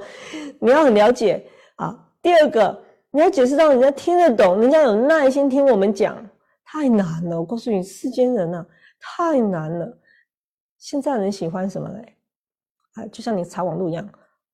[0.59, 1.45] 你要很了解。
[2.27, 6.29] 第二个，你要解释到人家听得懂，人家有耐心听我们讲，
[6.65, 7.39] 太难了。
[7.39, 8.65] 我告诉你，世间人呐，
[8.99, 9.97] 太难了。
[10.77, 12.17] 现在人喜欢什么嘞？
[12.95, 14.05] 哎，就像你查网络一样，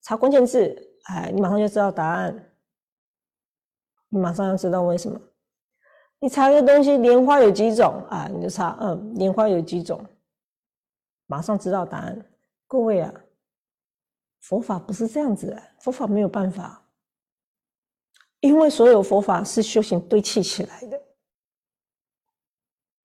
[0.04, 0.72] 查关键字，
[1.06, 2.48] 哎，你马上就知道答案，
[4.10, 5.20] 你马上要知道为什么。
[6.20, 8.30] 你查一个东西，莲花有几种啊？
[8.32, 10.00] 你就查，嗯，莲花有几种，
[11.26, 12.24] 马上知道答案。
[12.68, 13.12] 各位啊，
[14.42, 16.80] 佛法不是这样子的，佛法没有办法，
[18.44, 20.98] 因为所有佛法是修行堆砌起来的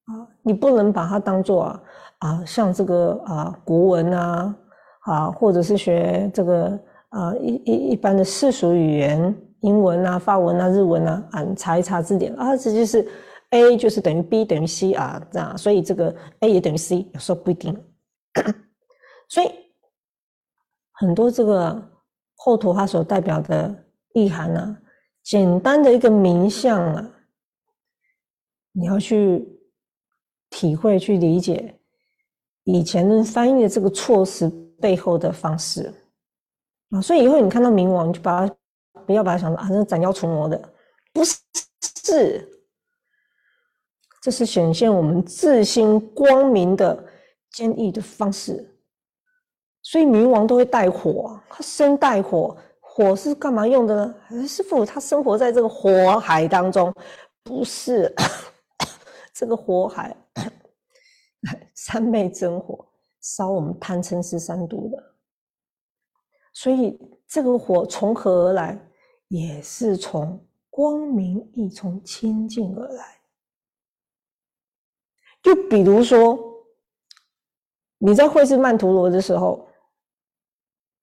[0.07, 1.83] 啊，你不能把它当做啊
[2.19, 4.57] 啊，像这个啊国文啊
[5.03, 6.79] 啊，或者是学这个
[7.11, 9.35] 啊一一一般的世俗语言。
[9.63, 13.05] 英文啊、法文啊、日文啊，啊，查一查字典啊，直接是
[13.51, 17.77] A 就是等于 B 等于 C 啊，这样，所以这个 A 也等于 C，有时候不一定。
[19.29, 19.51] 所以
[20.93, 21.91] 很多这个
[22.37, 23.75] 后头它所代表的
[24.15, 24.79] 意涵呢，
[25.29, 27.11] 简单的一个名相啊，
[28.73, 29.47] 你要去
[30.49, 31.79] 体会、去理解
[32.65, 34.49] 以前的翻译的这个措辞
[34.81, 35.93] 背后的方式
[36.89, 38.55] 啊，所以以后你看到冥王，你就把它。
[39.07, 40.73] 不要把它想成啊，这是斩妖除魔的，
[41.15, 42.47] 不是，
[44.21, 47.07] 这是显现我们自心光明的
[47.53, 48.79] 坚毅的方式。
[49.83, 52.55] 所以冥王都会带火，他生带火，
[52.99, 53.95] 火是干嘛用的
[54.29, 54.49] 呢？
[54.49, 56.93] 师傅他生活在这个火海当中，
[57.45, 58.13] 不是
[59.33, 60.17] 这个火海，
[61.77, 62.85] 三昧真火
[63.21, 65.15] 烧我们贪嗔痴三毒的，
[66.53, 68.77] 所以这个火从何而来？
[69.29, 73.21] 也是从光明，亦从清净而来。
[75.41, 76.37] 就比如说，
[77.99, 79.69] 你在绘制曼陀罗的时候，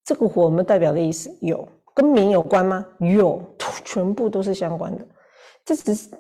[0.04, 2.86] 这个火我们代表的意思有跟明有关吗？
[3.00, 3.42] 有，
[3.84, 5.08] 全部都是相关的。
[5.64, 6.12] 这只是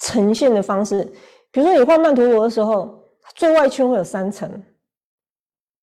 [0.00, 1.02] 呈现的方式。
[1.50, 3.02] 比如说你画曼陀罗的时候，
[3.34, 4.62] 最外圈会有三层，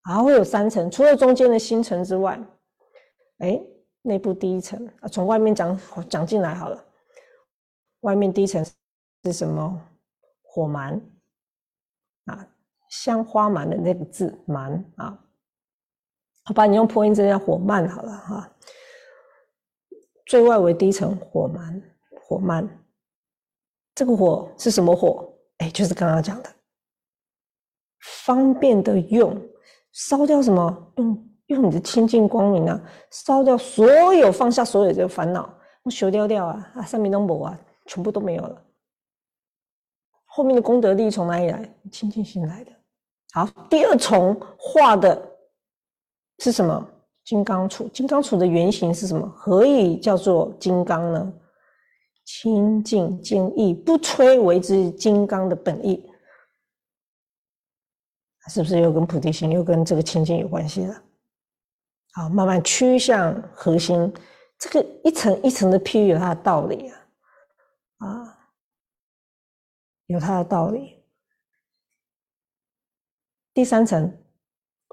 [0.04, 2.40] 啊，会有三层，除了中间的星辰之外，
[3.40, 3.60] 哎。
[4.06, 6.86] 内部第一层啊，从外面讲讲进来好了。
[8.02, 8.62] 外面第一层
[9.24, 9.82] 是什么？
[10.42, 11.02] 火蛮
[12.26, 12.46] 啊，
[12.90, 15.18] 香花蛮的那个字蛮啊。
[16.44, 18.52] 好吧，你用破音字叫火慢好了哈。
[20.26, 21.82] 最外围第一层火蛮，
[22.22, 22.68] 火慢。
[23.96, 25.32] 这个火是什么火？
[25.58, 26.50] 哎，就是刚刚讲的，
[28.26, 29.40] 方便的用，
[29.92, 30.94] 烧掉什么？
[30.98, 31.30] 用。
[31.48, 32.82] 用你的清净光明啊，
[33.12, 38.66] 烧掉所有，放下所有的烦恼，我修掉掉啊啊，上面都没啊，全部都没有了。
[40.24, 41.76] 后面的功德力从哪里来？
[41.92, 42.72] 清净心来的。
[43.34, 45.22] 好，第二重画的
[46.40, 46.90] 是什么？
[47.24, 47.90] 金刚杵。
[47.92, 49.28] 金刚杵的原型是什么？
[49.30, 51.34] 何以叫做金刚呢？
[52.26, 56.10] 清净坚毅，不摧为之金刚的本意，
[58.48, 61.04] 是不是又跟菩提心，又跟这个清净有关系了？
[62.14, 64.14] 好，慢慢趋向核心，
[64.58, 66.90] 这个一层一层的譬喻有它的道理
[67.98, 68.40] 啊，啊，
[70.06, 71.04] 有它的道理。
[73.54, 74.18] 第三层，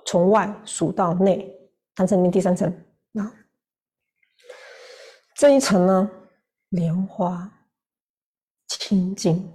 [0.04, 1.59] 从外数到内，
[2.00, 2.66] 谈成面第三层。
[3.12, 3.30] 啊，
[5.34, 6.10] 这一层呢，
[6.70, 7.46] 莲花
[8.68, 9.46] 清净。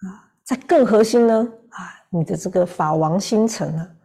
[0.00, 1.34] 啊，在更核心呢
[1.70, 3.96] 啊，你的这个法王星辰呢，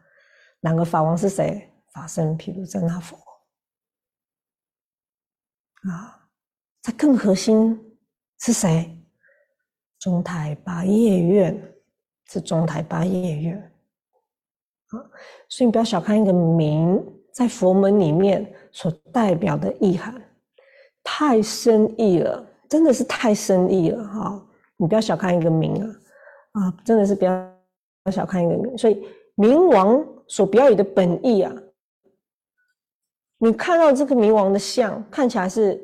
[0.59, 1.67] 两个法王是谁？
[1.93, 3.17] 法身毗卢遮那佛。
[5.89, 6.29] 啊，
[6.83, 7.97] 在更核心
[8.37, 9.03] 是谁？
[9.97, 11.69] 中台八叶院。
[12.27, 13.72] 是中台八叶院。
[14.93, 15.03] 啊，
[15.49, 20.13] 所以你不要小看一个名，在佛门里面所代表的意涵
[21.03, 24.45] 太深意了，真的是太深意了哈！
[24.77, 25.87] 你不要小看一个名啊
[26.61, 27.51] 啊，真的是不要
[28.11, 31.53] 小看一个名，所以冥王所表演的本意啊。
[33.37, 35.81] 你看到这个冥王的像，看起来是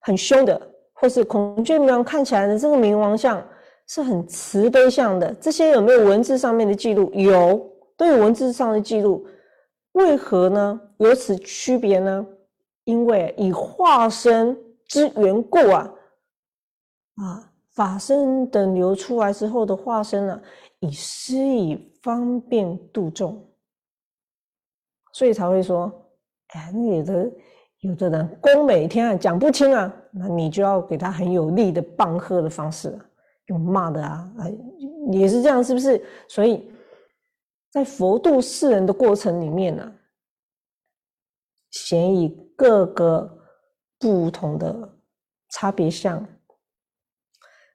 [0.00, 0.60] 很凶的，
[0.94, 3.46] 或是孔雀冥王看起来的这个冥王像
[3.86, 5.34] 是很慈悲像的。
[5.34, 7.10] 这些有没有文字上面的记录？
[7.12, 9.26] 有，都有文字上的记录。
[9.92, 10.80] 为何呢？
[10.96, 12.26] 有此区别呢？
[12.84, 15.92] 因为以化身之缘故啊，
[17.16, 20.40] 啊，法身等流出来之后的化身呢，
[20.78, 23.44] 以施以方便度众，
[25.12, 25.92] 所以才会说。
[26.54, 27.30] 哎，那有的
[27.80, 32.98] 有的人宫每天啊讲不清啊，那你就要给他很有力的棒喝的方式，
[33.48, 34.48] 用骂的啊，啊
[35.12, 36.02] 也是这样，是不是？
[36.26, 36.72] 所以
[37.70, 39.94] 在佛度世人的过程里面呢，
[41.70, 43.44] 先以各个
[43.98, 44.96] 不同的
[45.50, 46.26] 差别相，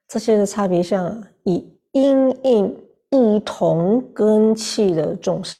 [0.08, 5.54] 这些的差别相以因应不同根器的众生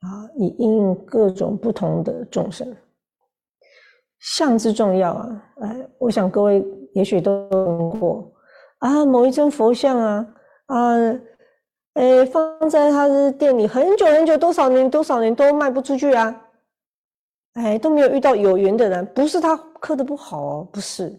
[0.00, 2.76] 啊，以因应各种不同的众生，
[4.20, 5.52] 相之重要啊！
[5.60, 6.64] 哎，我想各位
[6.94, 8.32] 也许都听过
[8.78, 10.34] 啊，某一尊佛像啊
[10.66, 10.94] 啊，
[11.94, 16.48] 哎，放在他的店里很久很久，多少年多少年都卖不出去啊！
[17.52, 21.14] 哎，都没有遇到有缘的人，不是他刻的不好哦，不是，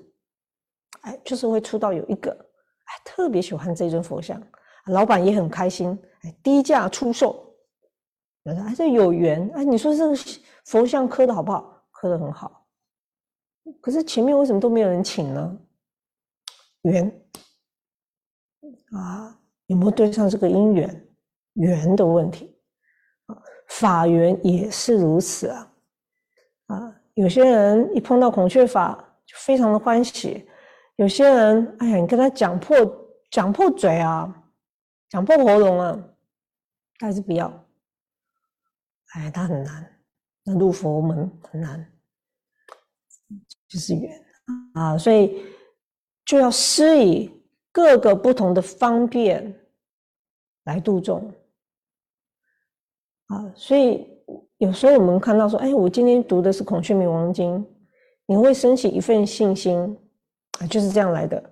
[1.01, 4.41] 哎，就是会出到有一个，哎，特别喜欢这尊佛像，
[4.87, 7.55] 老板也很开心，哎，低价出售，
[8.45, 10.15] 哎，这有缘，哎，你说这个
[10.65, 11.85] 佛像刻的好不好？
[11.91, 12.65] 刻的很好，
[13.79, 15.57] 可是前面为什么都没有人请呢？
[16.81, 17.25] 缘
[18.91, 21.07] 啊，有没有对上这个因缘？
[21.53, 22.57] 缘的问题
[23.27, 23.37] 啊，
[23.67, 25.71] 法缘也是如此啊。
[26.65, 30.47] 啊，有些人一碰到孔雀法就非常的欢喜，
[30.95, 32.75] 有些人，哎呀，你跟他讲破
[33.29, 34.33] 讲破嘴啊，
[35.09, 36.03] 讲破喉咙啊，
[36.97, 37.47] 他还是不要。
[39.13, 40.01] 哎，他很难，
[40.43, 41.87] 那入佛门很难，
[43.67, 44.11] 就是缘
[44.73, 45.45] 啊，所以
[46.25, 47.31] 就要施以
[47.73, 49.53] 各个不同的方便
[50.63, 51.29] 来度众
[53.27, 54.07] 啊，所以。
[54.59, 57.59] 有时候我们看到说，哎，我今天读的是《孔雀明王经》，
[58.25, 59.77] 你会升起一份信心
[60.57, 61.43] 啊，就是这样来的。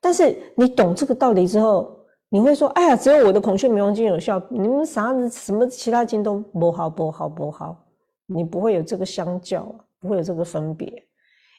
[0.00, 1.94] 但是你懂这个道理之后，
[2.30, 7.84] 你会说，哎呀，只有我的《孔雀明王经》有效，你们啥子什么其他经都不好，不好，不好。
[8.24, 9.66] 你不会有这个相较，
[10.00, 11.06] 不会有这个分别，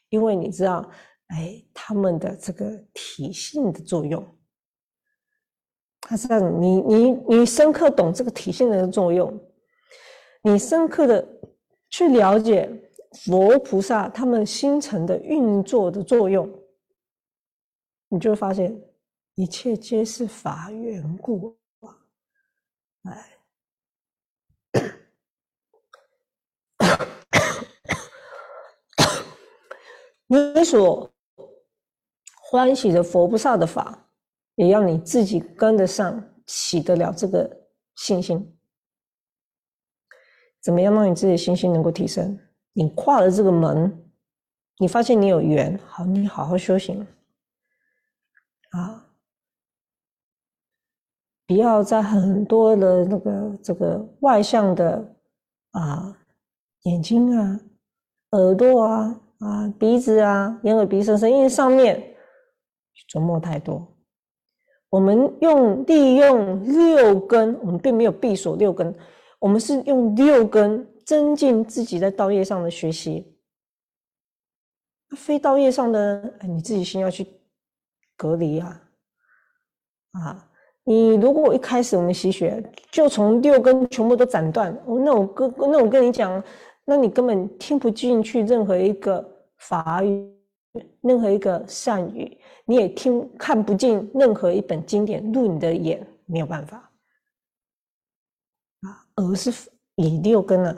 [0.08, 0.84] 因为你知道，
[1.28, 4.24] 哎，他们的这个体性的作用，
[6.00, 9.36] 他是让你你你深刻懂这个体性的作用。
[10.42, 11.28] 你深刻的
[11.90, 12.70] 去了解
[13.24, 16.48] 佛菩萨他们星辰的运作的作用，
[18.08, 18.80] 你就会发现
[19.34, 21.98] 一切皆是法缘故啊！
[23.02, 23.36] 哎，
[30.28, 31.10] 你所
[32.48, 34.06] 欢喜的佛菩萨的法，
[34.54, 37.50] 也要你自己跟得上，起得了这个
[37.96, 38.56] 信心。
[40.62, 42.38] 怎么样让你自己的信心能够提升？
[42.72, 44.04] 你跨了这个门，
[44.78, 47.04] 你发现你有缘，好，你好好修行
[48.70, 49.06] 啊！
[51.46, 55.16] 不要在很多的那个这个外向的
[55.70, 56.16] 啊
[56.82, 57.60] 眼睛啊、
[58.30, 62.15] 耳朵啊、啊鼻子啊、眼耳鼻舌身，因为上面
[63.08, 63.86] 琢磨太多。
[64.88, 68.94] 我们用利用六根，我们并没有闭锁六根。
[69.38, 73.36] 我们是用六根增进自己在道业上的学习，
[75.16, 77.26] 非道业上的，你自己先要去
[78.16, 78.82] 隔离啊！
[80.12, 80.48] 啊，
[80.84, 86.42] 你如果一开始我们习学就从六根全部都斩断，那我跟那我跟你讲，
[86.84, 89.22] 那你根本听不进去任何一个
[89.58, 90.34] 法语，
[91.00, 96.76] 任何一个善语，你也听看不进任何一本经典入你的眼，没有办法
[98.82, 99.06] 啊。
[99.14, 99.52] 而是
[99.96, 100.76] 以六根呢，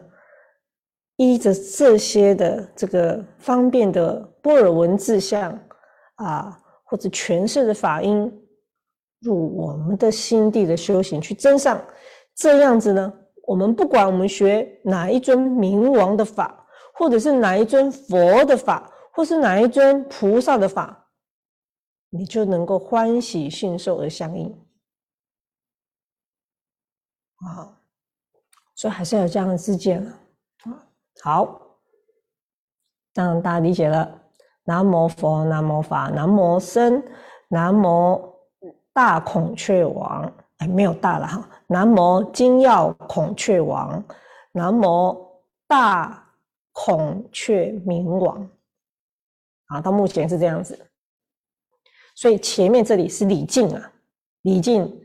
[1.17, 5.59] 依着这些的这个方便的波尔文字相
[6.17, 8.33] 啊，或者诠释的法音，
[9.21, 11.83] 入我们的心地的修行去增上。
[12.35, 13.13] 这样子呢，
[13.47, 18.89] 我们不管我们学哪一尊明王的法，或者是哪一尊佛的法，
[19.19, 21.09] 或是哪一尊菩萨的法，
[22.11, 24.49] 你就能够欢喜信受而相应
[27.39, 27.81] 啊。
[28.77, 30.07] 所以还是要有这样的自见
[30.63, 30.87] 啊。
[31.21, 31.61] 好，
[33.13, 34.09] 让大家理解了。
[34.63, 37.03] 南无佛，南无法，南无僧，
[37.49, 38.23] 南无
[38.93, 40.33] 大孔雀王。
[40.59, 41.51] 哎，没有大了哈。
[41.67, 44.01] 南无金耀孔雀王，
[44.53, 46.25] 南无大
[46.71, 48.49] 孔雀明王。
[49.69, 50.79] 啊，到目前是这样子。
[52.15, 53.93] 所以前面这里是礼敬啊，
[54.43, 55.01] 礼敬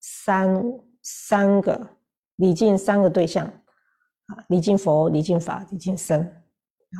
[0.00, 0.62] 三
[1.02, 1.96] 三个。
[2.36, 6.98] 礼敬三个对象啊，礼敬佛、礼敬法、礼敬僧啊，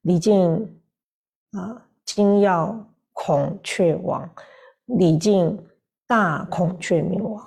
[0.00, 0.80] 礼敬
[1.50, 2.74] 啊金耀
[3.12, 4.34] 孔雀王，
[4.86, 5.62] 礼敬
[6.06, 7.46] 大孔雀明王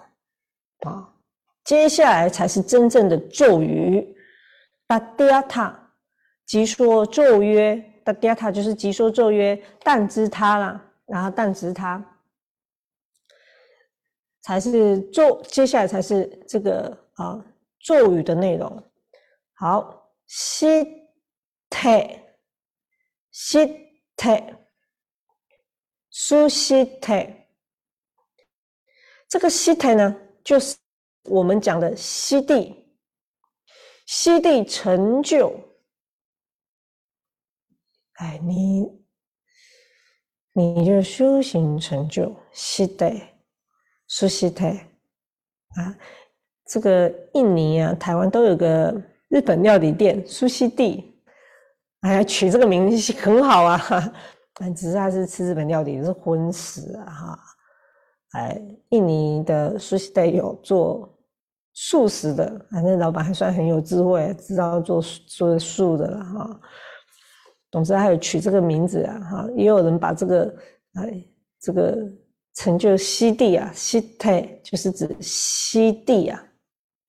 [0.81, 1.11] 啊，
[1.63, 4.15] 接下来才是真正的咒语，
[4.85, 5.93] 达迪亚塔，
[6.45, 12.01] 即说咒曰，达迪亚塔就是即说咒曰，但知他啦，然后但知他，
[14.41, 16.97] 才是咒，接下来才是这个。
[17.15, 17.41] 啊，
[17.79, 18.83] 咒语的内容。
[19.53, 20.85] 好，西
[21.69, 22.35] 泰
[23.31, 24.53] 西泰，
[26.09, 27.47] 苏西泰。
[29.29, 30.75] 这个西泰呢，就是
[31.23, 32.85] 我们讲的西地，
[34.05, 35.57] 西地成就。
[38.15, 38.87] 哎，你，
[40.53, 43.33] 你就修行成就西泰，
[44.07, 44.69] 苏西泰
[45.75, 45.95] 啊。
[46.67, 48.93] 这个印尼啊，台湾都有个
[49.29, 51.13] 日本料理店苏西地。
[52.01, 53.79] 哎呀，取这个名字很好啊！
[54.75, 57.05] 只是他是吃日本料理，是荤食啊！
[57.05, 57.39] 哈，
[58.31, 61.17] 哎，印尼的苏西带有做
[61.73, 66.61] 素食的，反正老板还算很有智慧，知道做做素的了哈。
[67.75, 69.19] 总之，还有取这个名字啊！
[69.19, 70.55] 哈，也有人把这个
[70.93, 71.21] 哎，
[71.59, 72.09] 这个
[72.53, 76.41] 成就西地啊，西泰就是指西地啊，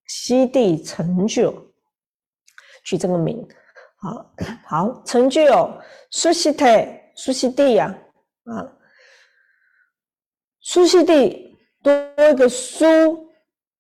[0.07, 1.55] 西地成就，
[2.85, 3.47] 取这个名。
[3.99, 4.35] 好
[4.67, 7.97] 好成就哦苏西泰苏西地呀
[8.47, 8.67] 啊，
[10.63, 11.93] 苏西地多
[12.29, 12.85] 一个苏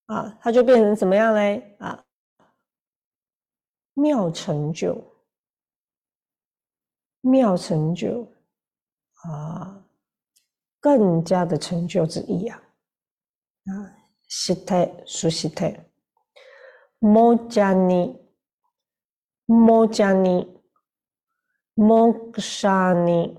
[0.06, 2.00] 啊，它就变成怎么样嘞啊？
[3.94, 5.04] 妙成就，
[7.28, 8.30] 妙成就
[9.24, 9.84] 啊，
[10.80, 12.62] 更加的成就之意啊
[13.66, 13.96] 啊，
[14.28, 15.88] 西泰苏西泰
[16.98, 18.22] 摩加尼。
[19.48, 20.60] 摩加尼，
[21.74, 23.38] 摩格沙尼，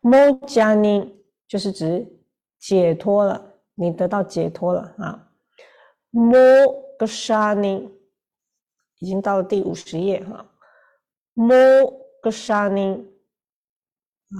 [0.00, 2.06] 摩加尼就是指
[2.58, 5.32] 解脱了，你得到解脱了啊。
[6.10, 6.36] 摩
[6.98, 7.90] 格沙尼
[8.98, 10.46] 已经到了第五十页哈。
[11.32, 11.56] 摩
[12.22, 13.04] 格沙尼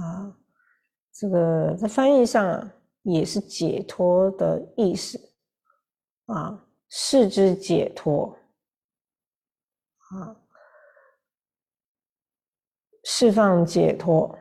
[0.01, 0.39] 啊，
[1.11, 2.73] 这个在翻译上啊
[3.03, 5.19] 也是解脱的意思
[6.25, 8.39] 啊，是之解脱
[9.97, 10.39] 啊。
[13.05, 14.39] 释放解脱，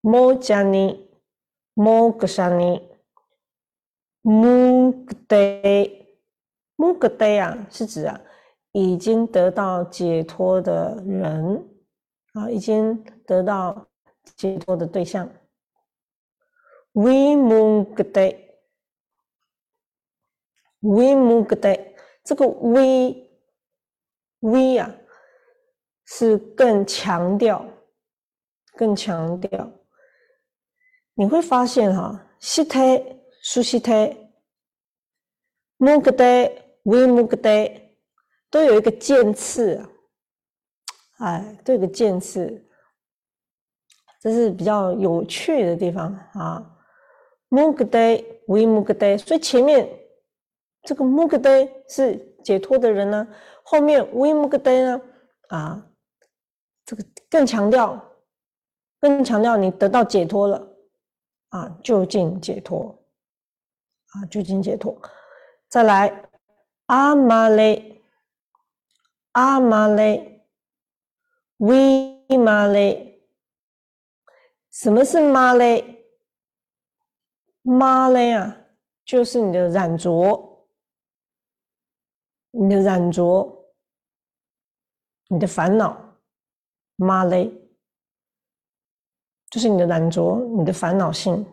[0.00, 1.10] 摩加尼，
[1.74, 2.88] 摩格沙尼，
[4.20, 5.36] 穆格德，
[6.76, 8.20] 穆格德啊，是指啊，
[8.78, 11.68] 已经得到解脱的人
[12.34, 13.86] 啊，已经得到
[14.36, 15.28] 解脱的对象。
[16.92, 18.20] 维穆格德，
[20.80, 21.76] 维穆格德，
[22.22, 23.30] 这个维，
[24.40, 24.94] 维啊。
[26.10, 27.62] 是更强调，
[28.78, 29.70] 更强调。
[31.12, 32.98] 你会发现哈，西泰、
[33.42, 34.16] 苏西泰、
[35.76, 36.50] 穆格代、
[36.84, 37.87] 维穆格代，
[38.50, 39.88] 都有一个渐次啊，
[41.18, 42.66] 哎，都有个渐次，
[44.20, 46.76] 这是比较有趣的地方啊。
[47.48, 49.88] 穆格代、维穆格代，所以前面
[50.82, 53.26] 这个穆格代是解脱的人呢，
[53.62, 55.00] 后面维穆格代呢，
[55.48, 55.84] 啊。
[56.84, 58.02] 这个更强调，
[58.98, 60.66] 更强调你得到解脱了
[61.50, 62.98] 啊，就近解脱
[64.12, 64.98] 啊，就近解脱。
[65.68, 66.30] 再来，
[66.86, 67.97] 阿玛雷，
[69.38, 70.44] 阿玛雷，
[71.58, 73.22] 维玛雷。
[74.72, 76.04] 什么是玛雷？
[77.62, 78.56] 玛雷啊，
[79.04, 80.66] 就是你的染着，
[82.50, 83.64] 你的染着，
[85.28, 86.18] 你的烦恼。
[86.96, 87.48] 玛雷，
[89.50, 91.46] 就是你的染着，你的烦恼性，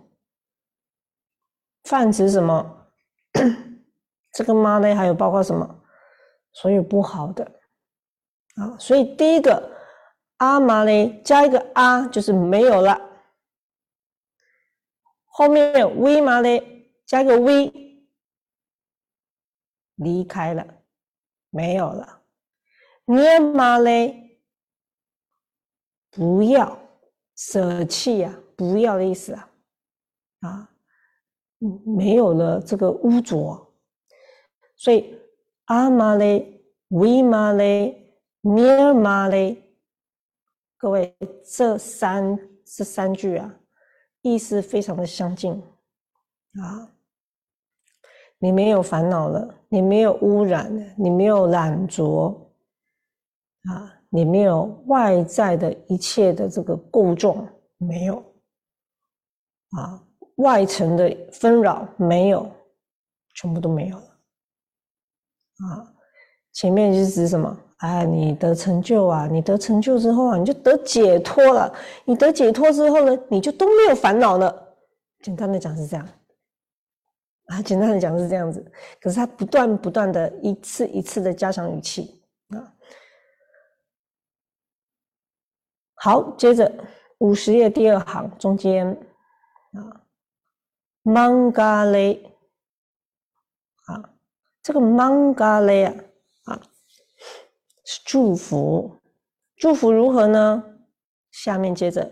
[1.83, 2.87] 泛指什么？
[4.33, 5.83] 这个玛雷还有包括什么？
[6.51, 7.61] 所有不好的
[8.55, 9.71] 啊，所以第一个
[10.37, 12.99] 阿玛雷加一个阿就是没有了，
[15.25, 17.71] 后面威玛雷加个威
[19.95, 20.65] 离开了，
[21.49, 22.21] 没有了，
[23.05, 24.21] 涅玛雷。
[26.17, 26.79] 不要
[27.35, 29.49] 舍弃呀，不要的意思啊，
[30.39, 30.69] 啊，
[31.85, 33.75] 没有了这个污浊，
[34.77, 35.13] 所以
[35.65, 38.04] 阿玛雷、维玛雷、
[38.47, 39.59] 尼尔玛雷，
[40.77, 43.55] 各位这三这三句啊，
[44.21, 45.51] 意思非常的相近
[46.61, 46.93] 啊，
[48.37, 52.53] 你没有烦恼了，你没有污染了，你没有染浊
[53.63, 53.93] 啊。
[54.09, 57.45] 你没有外在的一切的这个构重，
[57.77, 58.23] 没有
[59.71, 60.01] 啊，
[60.35, 62.49] 外层的纷扰没有，
[63.33, 64.05] 全部都没有了
[65.67, 65.93] 啊。
[66.53, 67.59] 前面是指什么？
[67.85, 71.71] 哎，你得成就啊，你得成就之后啊，你就得解脱了。
[72.03, 74.75] 你得解脱之后呢，你就都没有烦恼了。
[75.21, 76.07] 简单的讲是这样
[77.45, 78.65] 啊，简单的讲是这样子。
[78.99, 82.19] 可是他不断不断的一次一次的加强语气
[82.49, 82.73] 啊。
[85.93, 86.71] 好，接着
[87.19, 88.89] 五十页第二行中间
[89.73, 90.01] 啊
[91.03, 92.35] ，manga 嘞，
[93.85, 94.09] 啊，
[94.63, 96.03] 这个 manga 嘞啊，啊，
[97.85, 98.99] 是祝福，
[99.55, 100.63] 祝福如何呢？
[101.31, 102.11] 下面接着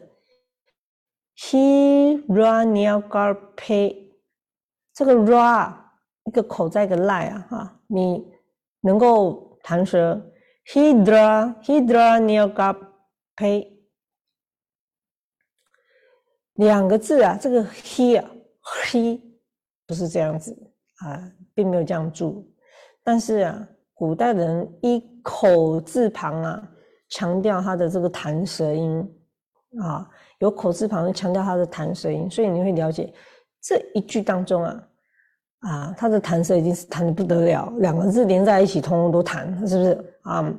[1.37, 4.11] ，he raniagar pay，
[4.93, 5.73] 这个 ra
[6.25, 8.23] 一个口在一个赖啊，哈，你
[8.81, 10.21] 能够弹舌
[10.73, 12.77] ，hidra hidra niagar
[13.35, 13.71] pay。
[16.55, 18.29] 两个字啊，这个 he 啊
[18.85, 19.19] ，he
[19.87, 20.55] 不是这样子
[20.97, 22.47] 啊，并没有这样注。
[23.01, 23.67] 但是啊，
[24.03, 26.61] 古代人一口字旁啊，
[27.07, 28.99] 强调它的这个弹舌音
[29.81, 30.05] 啊，
[30.39, 33.13] 有口字旁强调它的弹舌音，所以你会了解
[33.61, 34.83] 这一句当中啊，
[35.59, 40.53] 啊，它的弹舌已经是弹的不得了，两个字连在一起，通通都弹，是不是啊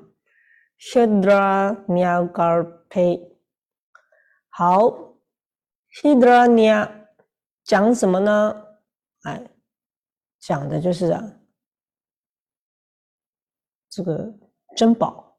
[0.81, 3.31] ？Shadra n i a g a r p
[4.49, 5.13] 好。
[6.03, 6.89] Hidrania
[7.63, 8.57] 讲什么呢？
[9.25, 9.43] 哎，
[10.41, 11.23] 讲的就是啊，
[13.95, 14.33] 这个
[14.77, 15.39] 珍宝，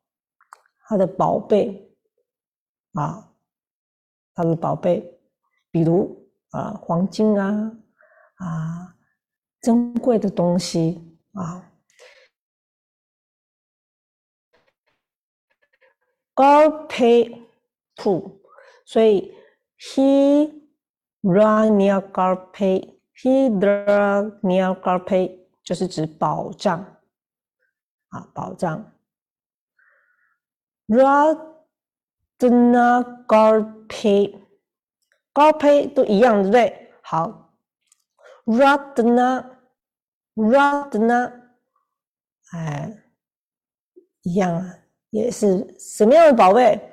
[0.87, 1.91] 他的宝贝
[2.93, 3.31] 啊，
[4.33, 5.03] 他的宝贝，
[5.71, 7.71] 比如啊，黄金啊，
[8.35, 8.95] 啊，
[9.61, 11.71] 珍贵的东西啊。
[16.33, 17.29] 高配
[17.95, 18.41] 铺，
[18.85, 19.33] 所以。
[19.77, 20.49] He
[21.21, 26.94] rania garpe, he rania garpe 就是指保障
[28.16, 28.91] 啊，保障。
[30.88, 31.66] Radna
[33.28, 34.39] garpe,
[35.34, 36.93] garpe 都一样，对不对？
[37.01, 37.57] 好
[38.45, 39.57] ，Radna,
[40.36, 41.34] Radna，
[42.51, 43.03] 哎，
[44.22, 46.91] 一样啊，也是什么样的宝贝？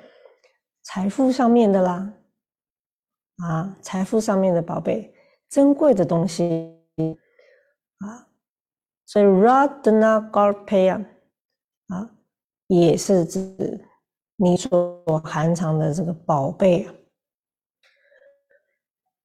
[0.81, 2.13] 财富上面的啦。
[3.37, 5.13] 啊，财富上面的宝贝，
[5.49, 6.77] 珍贵的东西
[7.99, 8.27] 啊，
[9.05, 11.05] 所以 radna garpaya 啊，
[11.87, 12.09] 啊
[12.67, 13.83] 也是指
[14.35, 16.87] 你所含藏的这个宝贝。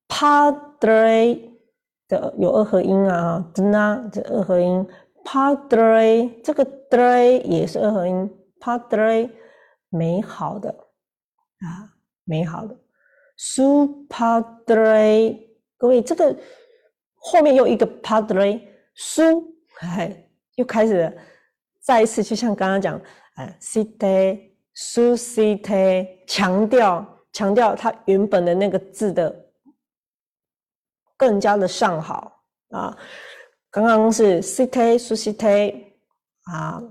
[0.09, 1.41] padre
[2.09, 4.87] 的有二合音啊，dna 这二合音
[5.25, 9.31] ，padre 这个 dre 也是二合音，padre
[9.91, 11.95] 美好的啊，
[12.25, 12.77] 美好的。
[13.39, 14.75] Supadre，
[15.77, 16.37] 各位，这个
[17.15, 19.45] 后面又一个 Padre，Su，
[19.79, 21.13] 哎，又开始了
[21.89, 23.01] 再一次，就像刚刚讲，
[23.37, 29.35] 哎，Cite，Su，Cite，强调强调它原本的那个字的
[31.17, 32.95] 更加的上好啊。
[33.71, 35.83] 刚刚是 Cite，Su，Cite，
[36.53, 36.83] 啊，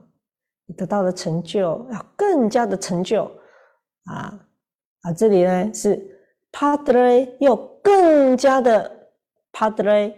[0.65, 3.25] 你得到的成就要更加的成就
[4.05, 4.33] 啊
[5.01, 6.15] 啊，这里呢是。
[6.51, 9.11] Padre 又更加的
[9.51, 10.11] Padre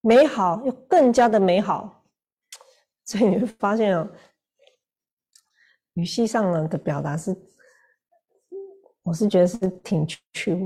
[0.00, 1.95] 美好，又更加的美好，
[3.06, 4.06] 所以你会发现哦，
[5.94, 7.34] 语系上呢的表达是，
[9.02, 10.64] 我是觉得是挺趣味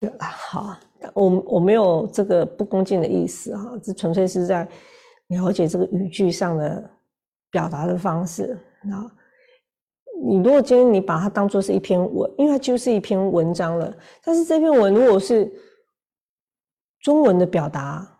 [0.00, 0.26] 的啦。
[0.26, 0.76] 好，
[1.14, 4.66] 我我没有这个不恭敬的意思哈，这纯粹是在
[5.26, 6.90] 了解这个语句上的
[7.50, 9.12] 表达的方式啊。
[10.24, 13.92] 你如果今天你把它当做是一篇文，因为它就是一篇文章了。
[14.24, 15.52] 但是这篇文如果是
[17.00, 18.17] 中文的表达，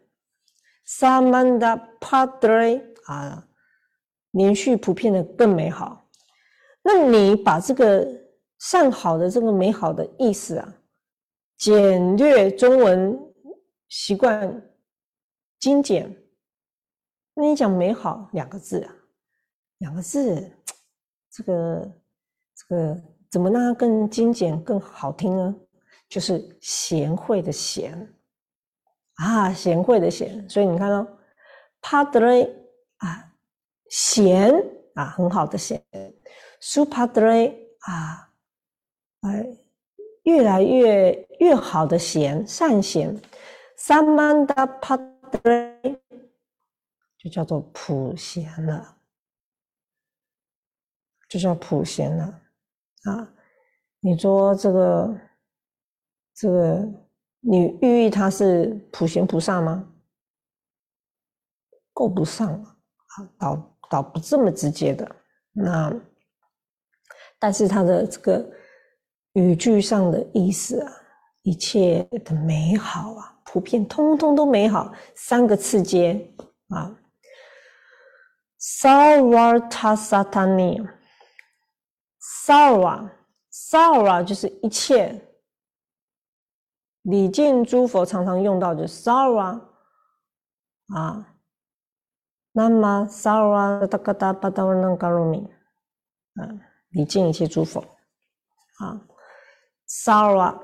[0.86, 3.47] ，samanda padre 啊，
[4.38, 6.08] 连续普遍的更美好。
[6.82, 8.08] 那你把这个
[8.60, 10.76] 上好的这个美好的意思啊，
[11.58, 13.20] 简略中文
[13.90, 14.62] 习惯
[15.60, 16.16] 精简，
[17.34, 18.96] 那你讲美好两个字啊，
[19.80, 20.50] 两个字，
[21.32, 21.92] 这个
[22.56, 23.02] 这个。
[23.30, 25.54] 怎么让它更精简、更好听呢？
[26.08, 28.16] 就是贤惠的贤
[29.16, 30.50] 啊，贤惠的贤。
[30.50, 31.06] 所以你看哦
[31.82, 32.50] ，Padre
[33.00, 33.34] 啊，
[33.90, 34.54] 贤
[34.96, 35.84] 啊，很好的贤
[36.62, 38.32] ，Supadre 啊，
[39.22, 39.58] 哎，
[40.24, 43.20] 越来越越好的贤，善贤
[43.78, 46.00] ，Samanda Padre
[47.18, 48.98] 就叫做普贤了，
[51.30, 52.42] 就叫普贤了。
[53.04, 53.34] 啊，
[54.00, 55.20] 你说这个
[56.34, 56.88] 这个，
[57.40, 59.94] 你寓意他是普贤菩萨吗？
[61.94, 65.16] 够不上啊，倒倒不这么直接的。
[65.52, 65.94] 那
[67.40, 68.48] 但是他的这个
[69.34, 70.92] 语句上的意思啊，
[71.44, 76.34] 一切的美好啊，普遍通通都美好，三个次阶
[76.70, 76.96] 啊
[78.60, 80.88] ，Sarvata Satani。
[82.46, 85.22] Sarva，Sarva 就是一切。
[87.04, 89.62] 礼敬诸佛常常用到的 Sarva
[90.94, 91.37] 啊，
[92.58, 95.48] 那么 Sarva 达嘎达巴达瓦那嘎罗米，
[96.34, 96.42] 啊，
[96.90, 97.80] 礼敬一切诸佛
[98.80, 99.06] 啊
[99.88, 100.60] ，Sarva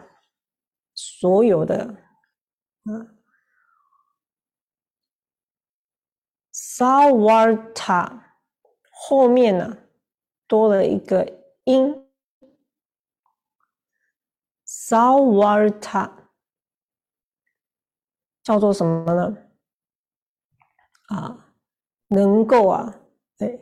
[0.95, 1.95] 所有的
[2.85, 3.13] 啊
[6.51, 8.23] ，Sarvata
[8.89, 9.77] 后面呢
[10.47, 11.41] 多了一个。
[11.65, 12.11] 因
[14.65, 16.11] sawarta
[18.41, 19.37] 叫做什么呢？
[21.07, 21.52] 啊，
[22.13, 22.95] 能够啊，
[23.39, 23.59] 哎，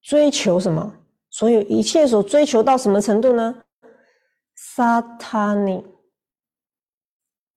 [0.00, 0.94] 追求什么？
[1.30, 3.62] 所有一切所追求到什么程度呢
[4.56, 5.84] ？satani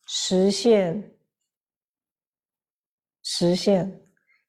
[0.05, 1.15] 实现，
[3.23, 4.01] 实现，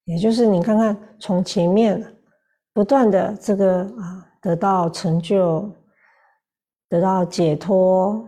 [0.05, 2.17] 也就是你看看从前面
[2.73, 4.25] 不断的这个啊。
[4.41, 5.69] 得到成就，
[6.89, 8.25] 得到解脱，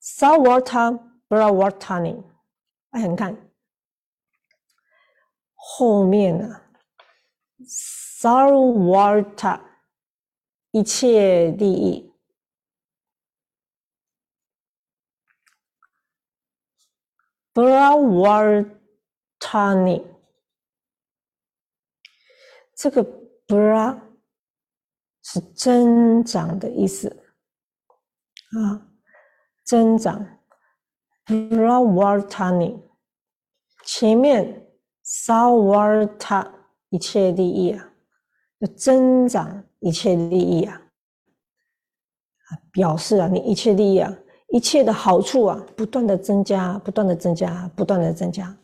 [0.00, 0.98] Saltwater
[1.28, 2.24] brown water tanning，
[2.92, 3.36] 哎，你看
[5.52, 6.62] 后面呢、
[8.22, 9.60] ，saltwater
[10.70, 12.10] 一切利益。
[17.52, 18.80] brown water
[19.38, 20.06] tanning，
[22.74, 23.04] 这个
[23.46, 24.00] bra
[25.22, 27.20] 是增长的意思。
[28.62, 28.86] 啊，
[29.64, 30.24] 增长
[31.26, 32.80] brawartani，
[33.84, 34.68] 前面
[35.04, 36.48] sawarta
[36.90, 37.90] 一切利益啊，
[38.60, 40.80] 就增长一切利益啊，
[42.46, 44.12] 啊，表示啊，你一切利益啊，
[44.48, 48.56] 一切的好处啊，不断的增加，不断的增加，不断的增加。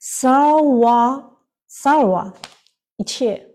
[0.00, 2.32] sarwa，sarwa，
[2.96, 3.54] 一切，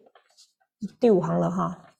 [0.99, 1.95] 第五行了哈。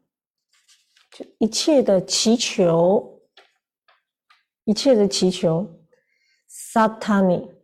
[1.12, 3.22] 就一切的祈求，
[4.66, 5.74] 一切的祈求。
[6.50, 7.56] satani，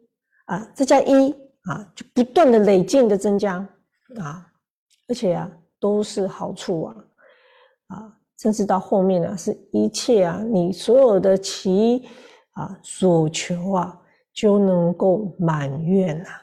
[0.45, 1.31] 啊，再加一
[1.63, 3.65] 啊，就不断的累进的增加
[4.19, 4.45] 啊，
[5.07, 6.93] 而且啊，都是好处啊，
[8.37, 12.09] 甚至到后面呢，是一切啊，你所有的祈
[12.51, 14.01] 啊所求啊，
[14.33, 16.41] 就能够满愿啊。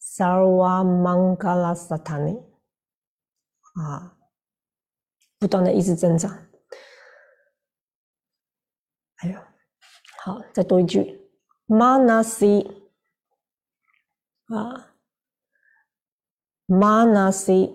[0.00, 2.40] Sarva Mangala Satani
[3.74, 4.16] 啊，
[5.40, 6.30] 不断的一直增长。
[9.16, 9.40] 哎呦，
[10.22, 11.20] 好，再多一句。
[11.66, 12.70] Manasi
[14.46, 14.94] 啊
[16.68, 17.74] ，Manasi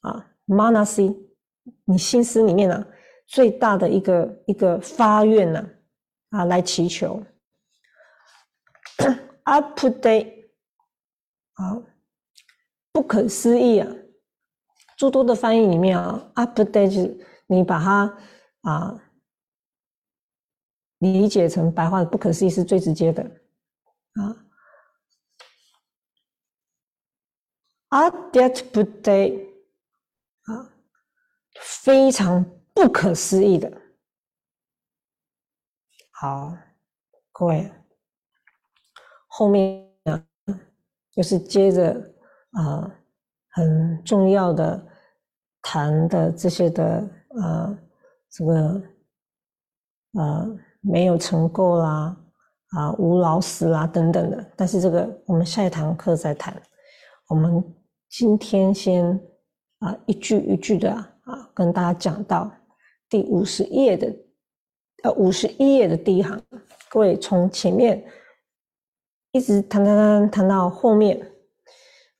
[0.00, 1.16] 啊，manasi，
[1.84, 2.86] 你心思里面呢，
[3.26, 5.68] 最大的一个一个发愿呢，
[6.30, 7.22] 啊，来祈求。
[9.44, 10.46] ，update，
[11.54, 11.82] 啊，
[12.92, 13.90] 不可思议啊，
[14.96, 18.18] 诸多的翻译里面啊，update 就是你把它。
[18.64, 18.98] 啊，
[21.00, 23.22] 理解成白话的不可思议是最直接的
[24.14, 24.43] 啊。
[27.94, 29.46] A d e t but day
[30.46, 30.68] 啊，
[31.60, 33.70] 非常不可思议的。
[36.10, 36.52] 好，
[37.30, 37.70] 各位，
[39.28, 40.26] 后面呢，
[41.12, 41.92] 就是接着
[42.54, 42.90] 啊，
[43.50, 44.84] 很重要的
[45.62, 47.08] 谈的这些的
[47.40, 47.78] 啊。
[48.28, 48.82] 这个
[50.14, 52.16] 呃没有成够啦，
[52.70, 56.60] 啊无老死啦等等的，但是这个我们下一堂课再谈。
[57.28, 57.64] 我们
[58.16, 59.20] 今天先
[59.80, 62.48] 啊一句一句的啊跟大家讲到
[63.08, 64.16] 第五十页的
[65.02, 66.40] 呃五十一页的第一行，
[66.88, 68.04] 各位从前面
[69.32, 71.28] 一直谈谈谈谈到后面，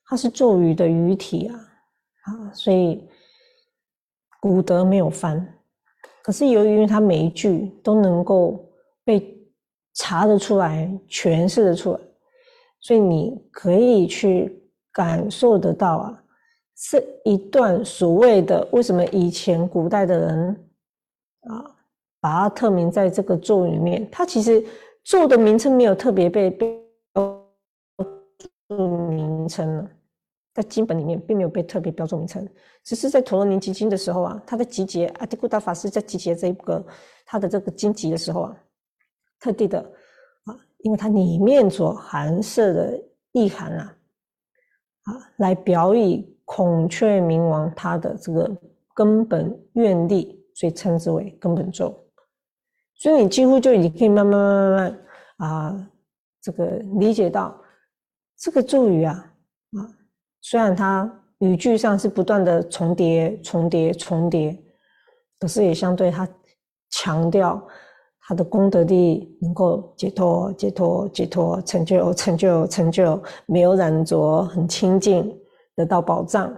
[0.05, 1.55] 它是咒语的语体啊
[2.25, 3.07] 啊，所以
[4.41, 5.57] 古德没有翻。
[6.21, 8.69] 可是由于它每一句都能够
[9.05, 9.33] 被
[9.93, 11.99] 查得出来、诠释得出来，
[12.81, 14.61] 所以你可以去
[14.95, 16.23] 感受得到啊，
[16.89, 20.69] 这一段所谓的为什么以前古代的人
[21.41, 21.75] 啊，
[22.21, 24.65] 把它特名在这个咒语里面，它其实
[25.03, 26.73] 咒的名称没有特别被标
[28.69, 29.91] 注名称了。
[30.53, 32.47] 在经本里面并没有被特别标注名称，
[32.81, 36.81] 只是在陀罗尼集经的时候啊，他在集结阿迪古达法师在集结这一个
[37.25, 38.57] 他的这个经集的时候啊，
[39.41, 39.79] 特地的
[40.45, 42.97] 啊，因为它里面所含摄的
[43.33, 43.93] 意涵啊，
[45.05, 48.55] 啊，来表以孔雀明王他的这个
[48.93, 51.97] 根本愿力，所以称之为根本咒。
[52.95, 54.71] 所以你几乎就已经可以慢慢慢慢
[55.37, 55.89] 慢啊，
[56.41, 56.65] 这个
[56.99, 57.59] 理解到
[58.37, 59.13] 这个咒语啊。
[59.77, 59.89] 啊
[60.41, 64.57] 虽然它语句上是不断的重叠、重叠、重叠，
[65.39, 66.27] 可是也相对它
[66.91, 67.61] 强调
[68.27, 75.31] 他的功德力能够解脱、解脱、解脱，成就、成就、成就，没有染着，很清净，
[75.75, 76.51] 得到保障，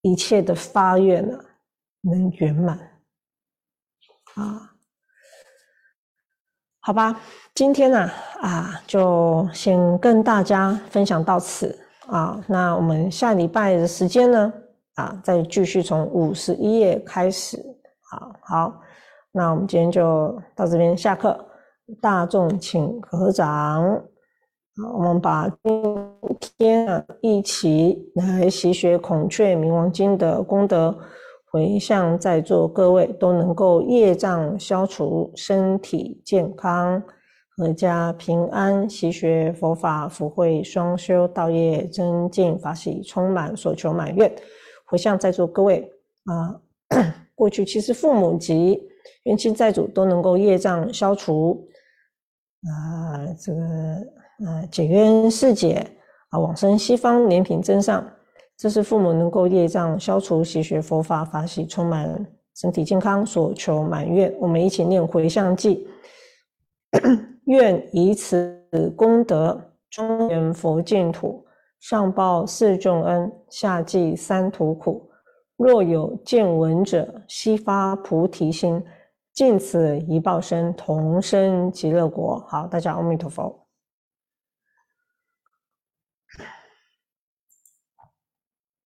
[0.00, 1.38] 一切的发愿呢，
[2.00, 2.78] 能圆满
[4.36, 4.72] 啊。
[6.80, 7.20] 好吧，
[7.54, 8.10] 今天呢，
[8.40, 12.42] 啊，就先跟大家分享到此啊。
[12.46, 14.52] 那我们下礼拜的时间呢，
[14.94, 17.62] 啊，再继续从五十一页开始。
[18.08, 18.82] 好好。
[19.36, 21.38] 那我们今天就到这边下课，
[22.00, 23.84] 大众请合掌。
[24.82, 30.96] 好，我们把今天啊一起来习学《孔雀明王经》的功德
[31.52, 37.02] 回向在座各位，都能够业障消除，身体健康，
[37.58, 44.34] 阖家平安，习学佛法，福慧双修，道业增进，法喜充满，所求满愿。
[44.86, 45.86] 回向在座各位
[46.24, 46.58] 啊，
[47.36, 48.80] 过去其实父母及。
[49.24, 51.66] 冤亲债主都能够业障消除，
[52.62, 53.60] 啊，这个
[54.44, 55.86] 呃解冤释解
[56.30, 58.06] 啊，往生西方莲品真上，
[58.56, 64.34] 这是父母能够业障消除，习学佛法法喜充满，身体健康，所求满愿。
[64.40, 65.84] 我们一起念回向偈，
[67.46, 68.62] 愿以此
[68.96, 71.44] 功德，中圆佛净土，
[71.80, 75.05] 上报四重恩，下济三途苦。
[75.56, 78.82] 若有见闻者，悉发菩提心。
[79.32, 82.38] 尽此一报身，同生极乐国。
[82.48, 83.65] 好，大家阿弥陀佛。